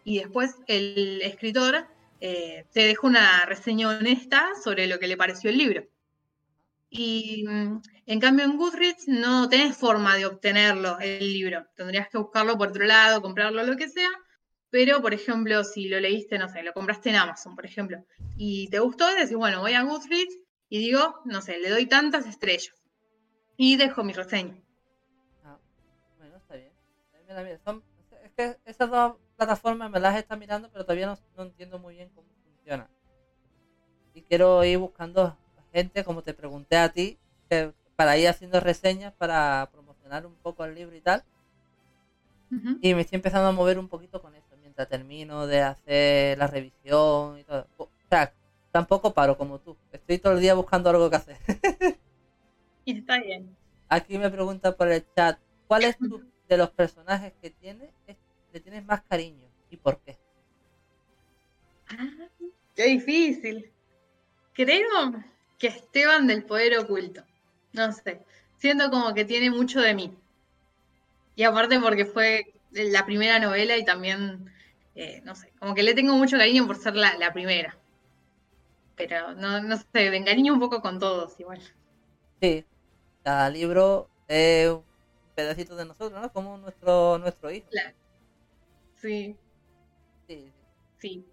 [0.04, 1.86] Y después el escritor
[2.20, 5.86] eh, te deja una reseña honesta sobre lo que le pareció el libro.
[6.90, 11.66] Y mm, en cambio en Goodreads no tenés forma de obtenerlo, el libro.
[11.76, 14.10] Tendrías que buscarlo por otro lado, comprarlo, lo que sea.
[14.70, 18.04] Pero, por ejemplo, si lo leíste, no sé, lo compraste en Amazon, por ejemplo,
[18.36, 20.36] y te gustó, decís, bueno, voy a Goodreads
[20.68, 22.74] y digo, no sé, le doy tantas estrellas.
[23.56, 24.60] Y dejo mi reseña.
[25.44, 25.58] Ah,
[26.18, 26.72] bueno, está bien.
[28.24, 31.94] es que esas dos plataformas me las está mirando, pero todavía no, no entiendo muy
[31.94, 32.88] bien cómo funciona.
[34.14, 35.36] Y quiero ir buscando
[35.72, 37.18] gente, como te pregunté a ti,
[37.96, 41.22] para ir haciendo reseñas, para promocionar un poco el libro y tal.
[42.80, 46.46] Y me estoy empezando a mover un poquito con esto, mientras termino de hacer la
[46.46, 47.66] revisión y todo.
[47.76, 48.32] O sea,
[48.76, 49.74] tampoco paro como tú.
[49.90, 51.38] Estoy todo el día buscando algo que hacer.
[52.84, 53.56] y está bien.
[53.88, 57.88] Aquí me pregunta por el chat, ¿cuál es tu, de los personajes que tienes,
[58.52, 60.18] le tienes más cariño y por qué?
[61.88, 62.28] Ah,
[62.74, 63.72] qué difícil.
[64.52, 65.24] Creo
[65.58, 67.24] que Esteban del Poder Oculto.
[67.72, 68.20] No sé.
[68.58, 70.14] Siento como que tiene mucho de mí.
[71.34, 74.52] Y aparte porque fue la primera novela y también,
[74.94, 77.74] eh, no sé, como que le tengo mucho cariño por ser la, primera.
[78.96, 81.60] Pero no, no sé, me encariño un poco con todos igual.
[82.40, 82.64] Sí,
[83.22, 84.82] cada libro es un
[85.34, 86.32] pedacito de nosotros, ¿no?
[86.32, 87.68] Como nuestro, nuestro hijo.
[88.94, 89.36] Sí.
[90.26, 90.52] Sí.
[90.98, 91.26] Sí.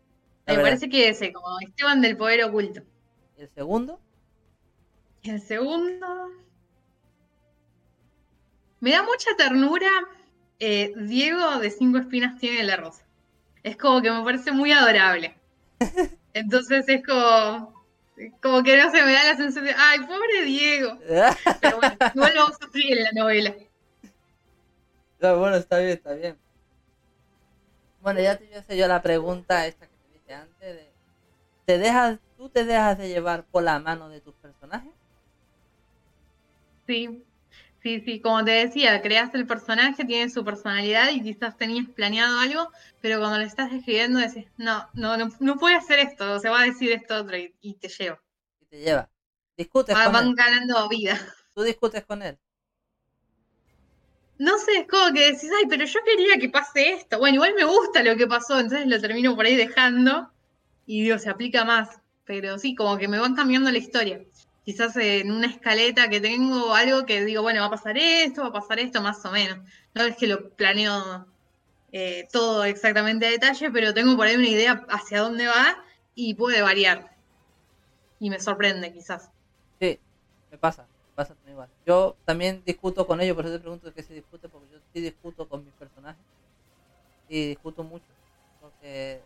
[0.45, 2.81] Me parece que ese, como Esteban del Poder Oculto.
[3.37, 3.99] ¿Y el segundo?
[5.23, 6.29] El segundo.
[8.81, 9.89] Me da mucha ternura.
[10.59, 13.05] Eh, Diego de Cinco Espinas tiene la rosa.
[13.63, 15.35] Es como que me parece muy adorable.
[16.33, 17.83] Entonces es como.
[18.41, 19.75] Como que no se me da la sensación.
[19.77, 20.97] ¡Ay, pobre Diego!
[21.61, 23.55] Pero bueno, igual lo vamos a sufrir en la novela.
[25.19, 26.37] bueno, está bien, está bien.
[28.01, 30.75] Bueno, ya te hice yo la pregunta esta que te dije antes.
[30.75, 30.91] De,
[31.65, 34.91] ¿te dejas, ¿Tú te dejas de llevar por la mano de tus personajes?
[36.85, 37.23] Sí,
[37.83, 42.39] sí, sí, como te decía, creas el personaje, tiene su personalidad y quizás tenías planeado
[42.39, 42.71] algo,
[43.01, 46.61] pero cuando lo estás escribiendo decís, no, no, no, puede hacer esto, o se va
[46.61, 48.21] a decir esto otro y, te lleva.
[48.61, 49.09] Y te lleva.
[49.57, 51.19] Discutes con van ganando vida.
[51.53, 52.39] ¿Tú discutes con él?
[54.39, 57.19] No sé, es como que decís, ay, pero yo quería que pase esto.
[57.19, 60.31] Bueno, igual me gusta lo que pasó, entonces lo termino por ahí dejando
[60.85, 61.89] y digo, se aplica más.
[62.25, 64.23] Pero sí, como que me van cambiando la historia
[64.63, 68.47] quizás en una escaleta que tengo algo que digo, bueno, va a pasar esto, va
[68.47, 69.59] a pasar esto, más o menos.
[69.93, 71.27] No es que lo planeo
[71.91, 75.83] eh, todo exactamente a detalle, pero tengo por ahí una idea hacia dónde va
[76.15, 77.15] y puede variar.
[78.19, 79.29] Y me sorprende, quizás.
[79.79, 79.99] Sí,
[80.49, 81.69] me pasa, me pasa igual.
[81.85, 85.01] Yo también discuto con ellos, por eso te pregunto qué se discute, porque yo sí
[85.01, 86.23] discuto con mis personajes
[87.27, 88.05] y discuto mucho,
[88.61, 89.21] porque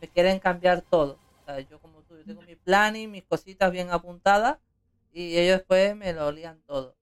[0.00, 1.18] me, quieren cambiar todo.
[1.42, 4.58] O sea, yo como tú, yo tengo mi plan y mis cositas bien apuntadas
[5.16, 6.94] y ellos después me lo olían todo.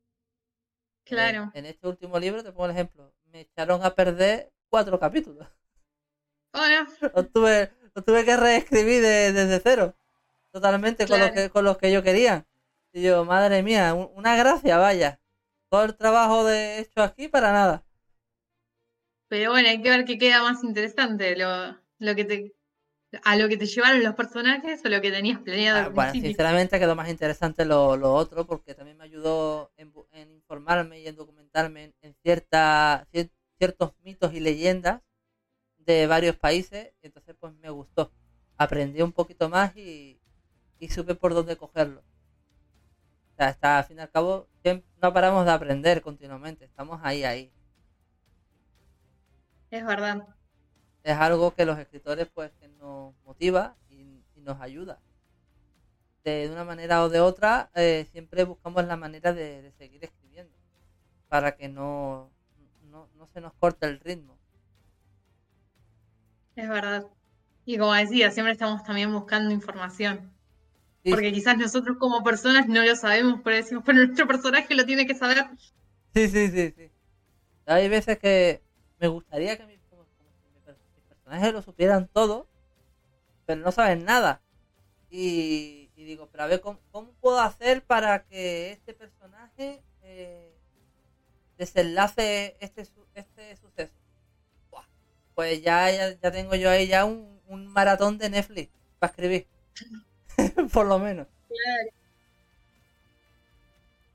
[1.05, 1.51] Claro.
[1.53, 5.49] En, este último libro, te pongo el ejemplo, me echaron a perder cuatro capítulos.
[6.53, 6.87] Bueno.
[7.15, 7.73] Los tuve,
[8.07, 9.97] tuve que reescribir desde cero,
[10.53, 12.47] totalmente con, los que, con los que yo quería.
[12.93, 15.19] Y yo, madre mía, una gracia, vaya.
[15.69, 17.85] Todo el trabajo de hecho aquí para nada.
[19.27, 22.55] Pero bueno, hay que ver qué queda más interesante, lo, lo que te
[23.23, 25.87] a lo que te llevaron los personajes o lo que tenías planeado.
[25.87, 29.93] Ah, bueno, sinceramente quedó más interesante lo, otro porque también me ayudó en,
[30.33, 33.07] informarme y en documentarme en, cierta,
[33.59, 35.03] ciertos mitos y leyendas
[35.79, 36.93] de varios países.
[37.03, 38.11] Y entonces pues me gustó.
[38.57, 40.21] Aprendí un poquito más y,
[40.91, 42.01] supe por dónde cogerlo.
[42.01, 44.49] O sea, hasta al fin y al cabo
[45.01, 46.65] no paramos de aprender continuamente.
[46.65, 47.51] Estamos ahí, ahí.
[49.71, 50.25] Es verdad
[51.05, 54.99] es algo que los escritores pues que nos motiva y, nos ayuda.
[56.23, 60.53] De, una manera o de otra, eh, siempre buscamos la manera de, seguir escribiendo
[61.29, 62.31] para que no,
[62.91, 64.37] no, se nos corte el ritmo.
[66.57, 67.07] Es verdad.
[67.65, 70.31] Y como decía, siempre estamos también buscando información.
[71.03, 75.07] Porque quizás nosotros como personas no lo sabemos, pero decimos, pero nuestro personaje lo tiene
[75.07, 75.47] que saber.
[76.15, 76.91] Sí, sí, sí, sí.
[77.67, 78.63] Hay veces que
[79.01, 79.74] me gustaría que mi
[81.35, 82.47] personajes lo supieran todo,
[83.47, 84.41] pero no saben nada.
[85.11, 86.79] Y, digo, pero a ver, ¿cómo,
[87.21, 90.53] puedo hacer para que este personaje eh,
[91.57, 92.83] desenlace este,
[93.15, 93.93] este suceso?
[95.35, 97.35] pues ya, ya, tengo yo ahí ya un,
[97.67, 98.71] maratón de Netflix
[99.01, 99.47] para escribir.
[100.73, 101.27] Por lo menos.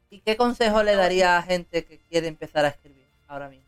[0.10, 3.66] ¿Y qué consejo le daría a gente que quiere empezar a escribir ahora mismo?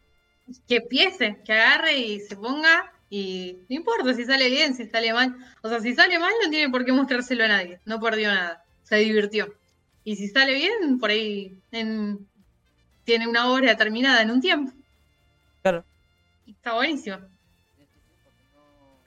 [0.66, 5.12] Que empiece, que agarre y se ponga y no importa si sale bien, si sale
[5.12, 5.36] mal.
[5.62, 7.78] O sea, si sale mal no tiene por qué mostrárselo a nadie.
[7.84, 8.64] No perdió nada.
[8.84, 9.53] Se divirtió.
[10.05, 14.72] Y si sale bien, por ahí tiene una obra terminada en un tiempo.
[15.62, 15.84] Claro.
[16.45, 17.18] Y está buenísimo.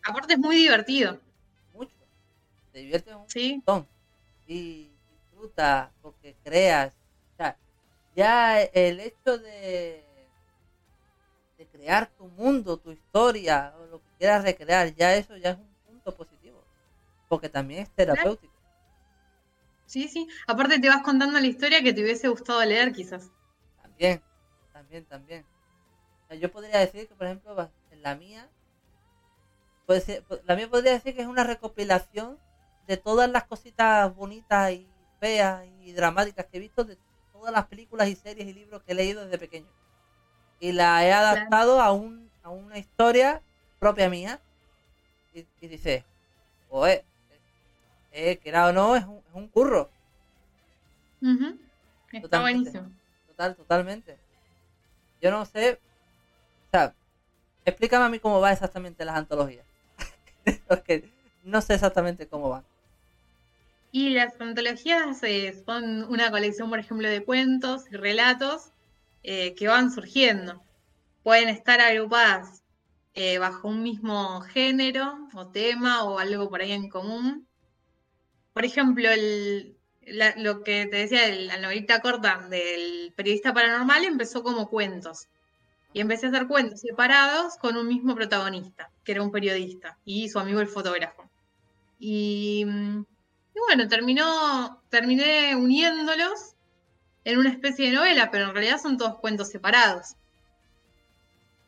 [0.07, 1.19] Aparte es muy divertido.
[1.73, 1.95] Mucho.
[2.75, 3.55] Te divierte un ¿Sí?
[3.55, 3.89] montón.
[4.47, 4.91] Y
[5.31, 6.93] disfruta porque creas.
[7.33, 7.57] O sea,
[8.15, 10.04] ya el hecho de
[11.85, 15.59] de crear tu mundo, tu historia, o lo que quieras recrear, ya eso ya es
[15.59, 16.59] un punto positivo,
[17.29, 18.55] porque también es terapéutico.
[19.87, 23.31] Sí, sí, aparte te vas contando la historia que te hubiese gustado leer quizás.
[23.83, 24.23] También,
[24.73, 25.45] también, también.
[26.41, 28.49] yo podría decir que, por ejemplo, en la mía,
[29.87, 32.39] puede la mía podría decir que es una recopilación
[32.87, 34.89] de todas las cositas bonitas y
[35.21, 36.97] feas y dramáticas que he visto de
[37.31, 39.69] todas las películas y series y libros que he leído desde pequeño
[40.65, 43.43] y la he adaptado a, un, a una historia
[43.79, 44.41] propia mía.
[45.35, 46.07] Y, dice,
[46.71, 47.05] joder,
[48.13, 49.91] eh, que era o no, es un, es un curro.
[51.21, 52.71] Está Totalmente.
[52.71, 52.91] buenísimo.
[53.27, 54.17] Total, totalmente.
[55.21, 55.79] Yo no sé.
[56.69, 56.95] O sea,
[57.67, 59.67] explícame a mí cómo va exactamente las antologías.
[60.67, 61.11] Porque
[61.43, 62.65] no sé exactamente cómo van.
[63.93, 68.71] Y las antologías eh, son una colección, por ejemplo, de cuentos y relatos
[69.25, 70.63] eh, que van surgiendo.
[71.25, 72.63] Pueden estar agrupadas
[73.15, 77.49] eh, bajo un mismo género o tema o algo por ahí en común.
[78.53, 84.43] Por ejemplo, el, la- lo que te decía, la novelita corta del periodista paranormal empezó
[84.43, 85.27] como cuentos.
[85.95, 90.29] Y empecé a hacer cuentos separados con un mismo protagonista, que era un periodista, y
[90.31, 91.31] su amigo el fotógrafo.
[92.01, 93.01] Y, mm,
[93.57, 96.54] y bueno, terminó, terminé uniéndolos
[97.25, 100.17] en una especie de novela, pero en realidad son todos cuentos separados.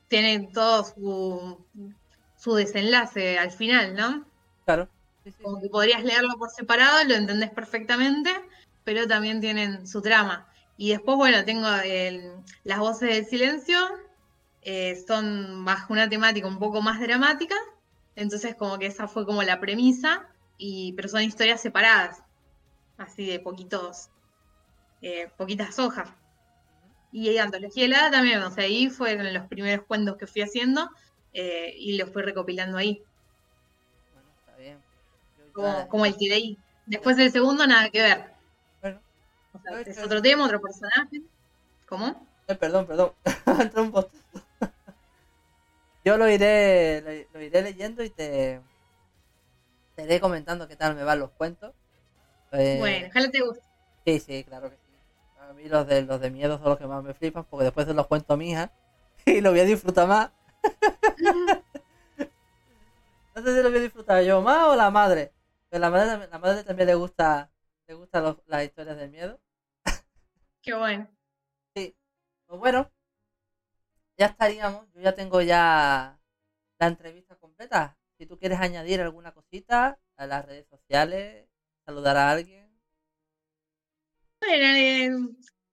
[0.09, 1.67] Tienen todo su,
[2.37, 4.27] su desenlace al final, ¿no?
[4.65, 4.89] Claro.
[5.25, 8.31] Sí, sí, Como que podrías leerlo por separado, lo entendés perfectamente,
[8.85, 10.49] pero también tienen su trama.
[10.77, 12.33] Y después, bueno, tengo el-
[12.65, 13.79] las voces del silencio,
[14.63, 17.57] eh, son bajo una temática un poco más dramática,
[18.17, 20.29] entonces como que esa fue como la premisa,
[20.59, 22.23] y, pero son historias separadas,
[22.99, 24.11] así de poquitos,
[25.03, 26.09] eh, poquitas hojas.
[27.12, 30.90] Y antología helada también, o sea, ahí fueron los primeros cuentos que fui haciendo
[31.32, 33.03] eh, y los fui recopilando ahí
[34.12, 34.78] Bueno, está bien.
[35.53, 36.59] Como, como el que leí.
[36.86, 38.24] Después del segundo, nada que ver.
[38.80, 39.01] Bueno,
[39.53, 41.22] O sea, Ay, es otro tema, otro personaje.
[41.86, 42.26] ¿Cómo?
[42.49, 43.12] eh, perdón, perdón.
[43.61, 44.22] Entró un bostezo.
[46.05, 48.61] Yo lo iré, lo, lo iré leyendo y te,
[49.94, 51.74] te iré comentando qué tal me van los cuentos.
[52.53, 53.62] Eh, Bueno, ojalá te guste.
[54.07, 54.86] Sí, sí, claro que sí.
[55.49, 57.86] A mí los de los de miedo son los que más me flipan porque después
[57.86, 58.70] se los cuento a mi hija
[59.26, 60.30] y lo voy a disfrutar más.
[63.34, 65.32] No sé si lo voy a disfrutar yo más o la madre.
[65.68, 67.51] Pero la madre, también- la madre también le gusta
[67.86, 69.40] le gustan los- las historias de miedo.
[70.62, 71.09] Qué bueno.
[72.47, 72.90] Pues bueno,
[74.18, 74.86] ya estaríamos.
[74.94, 76.18] Yo ya tengo ya
[76.78, 77.97] la entrevista completa.
[78.18, 81.49] Si tú quieres añadir alguna cosita a las redes sociales,
[81.86, 82.66] saludar a alguien.
[84.47, 85.10] Bueno, eh,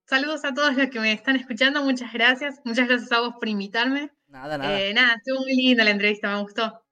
[0.06, 1.82] saludos a todos los que me están escuchando.
[1.82, 2.60] Muchas gracias.
[2.64, 4.10] Muchas gracias a vos por invitarme.
[4.28, 4.80] Nada, nada.
[4.80, 6.82] Eh, nada, estuvo muy linda la entrevista, me gustó.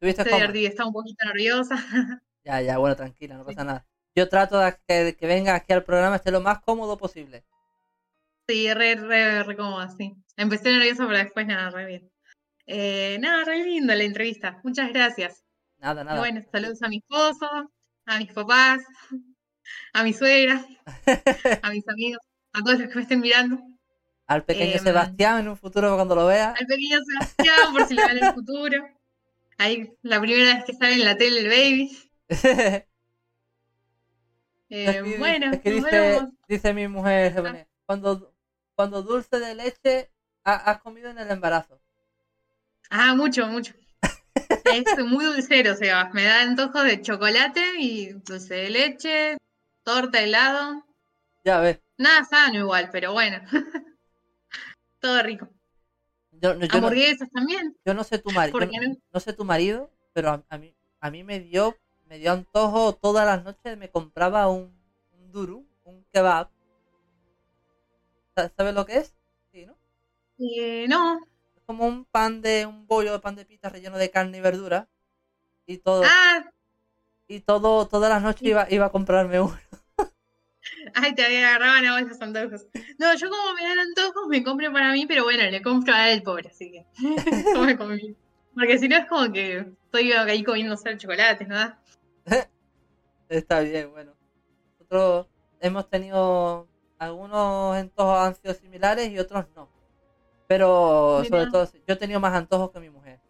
[0.00, 1.76] ¿Tuviste Estoy divertida, estaba un poquito nerviosa.
[2.42, 3.48] Ya, ya, bueno, tranquila, no Sí.
[3.54, 3.86] pasa nada.
[4.16, 7.44] Yo trato de que, que venga aquí al programa esté lo más cómodo posible.
[8.48, 10.14] Sí, re, re, re cómoda, sí.
[10.38, 12.10] Empecé nerviosa, pero después nada, re bien.
[12.66, 14.58] Eh, nada, re linda la entrevista.
[14.64, 15.44] Muchas gracias.
[15.76, 16.18] Nada, Y nada.
[16.18, 17.46] bueno, saludos a mi esposo,
[18.06, 18.80] a mis papás,
[19.92, 20.64] a mi suegra,
[21.62, 22.20] a mis amigos,
[22.52, 23.58] a todos los que me estén mirando,
[24.26, 26.50] Al pequeño Em, Sebastián en un futuro cuando lo vea.
[26.58, 28.88] al pequeño Sebastián, por si lo ven en el futuro.
[29.58, 31.98] Ahí, la primera vez que sale en la tele el baby.
[34.68, 38.32] Eh, que- bueno, es que dice, dice mi mujer, se pone, cuando,
[38.76, 40.10] cuando dulce de leche
[40.44, 41.80] ha- has comido en el embarazo.
[42.88, 43.74] Ah, mucho, mucho.
[44.64, 46.12] Es muy dulcero, Sebas.
[46.14, 49.36] Me da antojos de chocolate y dulce de leche,
[49.94, 50.84] torta, helado.
[51.44, 53.38] Ya ves, Nada sano igual, pero bueno.
[55.00, 55.48] Todo rico.
[56.32, 57.74] yo, yo, no, Hamburguesas también.
[57.84, 58.78] yo no sé tu marido, ¿Por qué
[59.12, 61.74] no, sé tu marido, pero a, a mí, a mí me dio,
[62.08, 64.72] me dio antojo todas las noches, me compraba un,
[65.12, 66.48] un durum, un kebab.
[68.34, 69.14] Sa- ¿Sabes lo que es?
[69.52, 69.76] Sí, ¿no?
[70.38, 71.20] Eh, no.
[71.54, 74.40] Es como un pan de, un bollo de pan de pita relleno de carne y
[74.40, 74.88] verdura.
[75.66, 76.50] Y todo, Ah,
[77.28, 79.58] y todo, todas las noches iba, iba a comprarme uno.
[80.94, 82.66] Ay, te había agarrado a vos los antojos.
[82.98, 86.10] No, yo como me dan antojos, me compro para mí, pero bueno, le compro a
[86.10, 86.86] él, pobre, así que
[87.54, 88.16] come conmigo.
[88.54, 91.56] Porque si no es como que estoy ahí comiendo solo chocolates, ¿no?
[93.28, 94.12] Está bien, bueno.
[94.72, 95.28] Nosotros
[95.60, 96.68] hemos tenido
[96.98, 99.68] algunos antojos ansios similares y otros no.
[100.46, 103.20] Pero sobre todo, yo he tenido más antojos que mi mujer,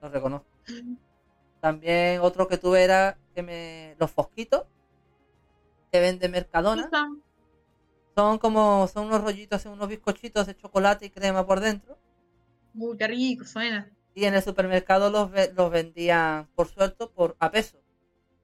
[0.00, 0.46] lo reconozco.
[1.60, 4.62] También otro que tuve era que me los fosquitos
[5.90, 6.90] que vende Mercadona
[8.14, 11.98] son como son unos rollitos, unos bizcochitos de chocolate y crema por dentro.
[12.74, 13.90] Uy, qué rico suena.
[14.14, 17.78] Y en el supermercado los, los vendían por suelto por a peso.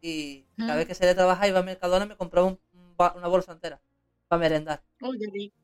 [0.01, 0.79] Y cada Mm.
[0.79, 2.61] vez que se le trabaja iba a Mercadona me compraba un-
[3.17, 3.81] una bolsa entera
[4.29, 4.83] para merendar.
[5.03, 5.57] Uy, qué rico.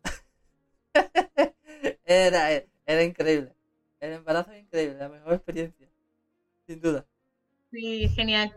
[2.05, 2.51] Era,
[2.87, 3.55] era increíble.
[4.01, 5.89] El embarazo era increíble, la mejor experiencia.
[6.67, 7.07] Sin duda.
[7.73, 8.53] Sí, genial.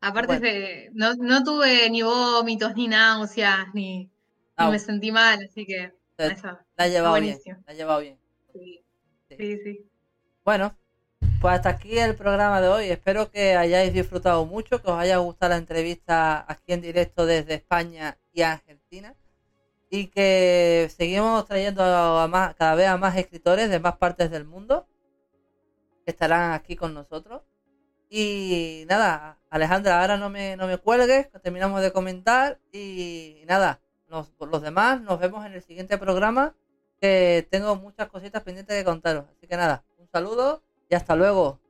[0.00, 0.46] Aparte, Bueno.
[0.46, 4.10] se- no, no tuve ni vómitos, ni náuseas, ni, ni
[4.56, 6.46] Ah, me sentí mal, así que eso,
[6.76, 7.38] la ha llevado bien.
[7.66, 8.18] La ha llevado bien.
[8.52, 8.84] sí,
[9.28, 9.36] Sí.
[9.36, 9.90] sí, sí.
[10.44, 10.74] Bueno,
[11.40, 12.86] Pues hasta aquí el programa de hoy.
[12.86, 17.54] Espero que hayáis disfrutado mucho, que os haya gustado la entrevista aquí en directo desde
[17.54, 19.14] España y Argentina.
[19.90, 24.44] Y que seguimos trayendo a más, cada vez a más escritores de más partes del
[24.44, 24.86] mundo
[26.04, 27.42] que estarán aquí con nosotros.
[28.08, 32.58] Y nada, Alejandra, ahora no me, no me cuelgues, terminamos de comentar.
[32.72, 36.54] Y nada, los demás nos vemos en el siguiente programa
[37.00, 39.26] que tengo muchas cositas pendientes de contaros.
[39.30, 41.60] Así que nada, un saludo y hasta luego.